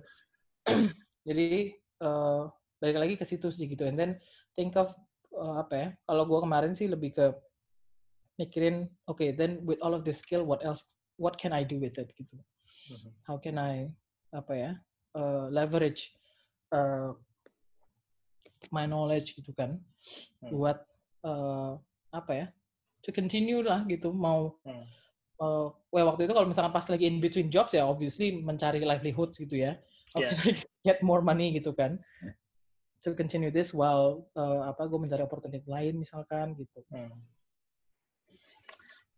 [1.28, 1.74] Jadi
[2.06, 3.86] uh, balik lagi ke situ sih gitu.
[3.90, 4.12] And then
[4.54, 4.94] think of
[5.34, 5.88] uh, apa ya?
[6.06, 7.26] Kalau gua kemarin sih lebih ke
[8.40, 11.76] mikirin oke okay, then with all of this skill what else what can I do
[11.76, 13.12] with it gitu mm-hmm.
[13.28, 13.92] how can I
[14.30, 14.72] apa ya
[15.18, 16.14] uh, leverage
[16.74, 17.14] uh,
[18.70, 19.80] my knowledge gitu kan
[20.44, 20.52] hmm.
[20.54, 20.78] buat
[21.26, 21.80] uh,
[22.14, 22.48] apa ya
[23.02, 24.86] to continue lah gitu mau hmm.
[25.42, 29.34] uh, well, waktu itu kalau misalkan pas lagi in between jobs ya obviously mencari livelihood
[29.34, 29.80] gitu ya
[30.14, 30.36] how yeah.
[30.38, 30.54] can I
[30.86, 31.98] get more money gitu kan
[33.00, 37.16] to continue this while uh, apa gue mencari opportunity lain misalkan gitu hmm.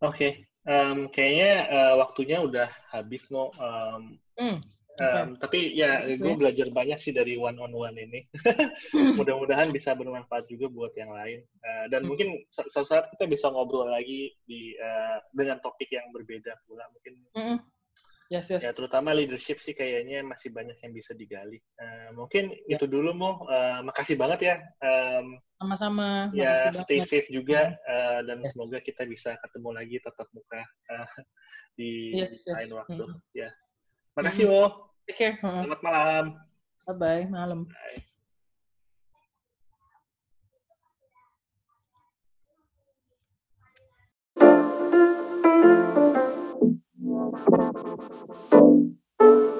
[0.01, 0.31] Oke, okay.
[0.65, 3.53] um, kayaknya uh, waktunya udah habis mau.
[3.61, 4.57] Um, mm.
[4.99, 8.27] Um, tapi ya gue belajar banyak sih dari one on one ini.
[9.19, 11.45] Mudah-mudahan bisa bermanfaat juga buat yang lain.
[11.63, 12.07] Uh, dan mm.
[12.11, 17.13] mungkin suatu saat kita bisa ngobrol lagi di uh, dengan topik yang berbeda pula mungkin.
[17.37, 17.57] Mm.
[18.31, 18.63] Yes, yes.
[18.63, 21.59] Ya, terutama leadership sih kayaknya masih banyak yang bisa digali.
[21.75, 22.79] Uh, mungkin ya.
[22.79, 23.43] itu dulu mau.
[23.43, 24.55] Uh, makasih banget ya.
[24.79, 26.31] Um, Sama-sama.
[26.31, 27.11] Ya, stay banget.
[27.11, 28.55] safe juga uh, dan yes.
[28.55, 31.11] semoga kita bisa ketemu lagi tatap muka uh,
[31.75, 32.77] di, yes, di lain yes.
[32.79, 33.03] waktu.
[33.03, 33.35] Mm -hmm.
[33.35, 33.49] Ya.
[34.17, 34.63] Makasih, Wo.
[34.65, 34.71] Mm.
[35.07, 35.37] Take care.
[35.39, 36.25] Selamat malam.
[36.87, 37.23] Bye-bye.
[37.31, 37.65] Malam.
[37.67, 38.01] Bye.
[46.61, 46.77] Thank
[49.21, 49.50] you.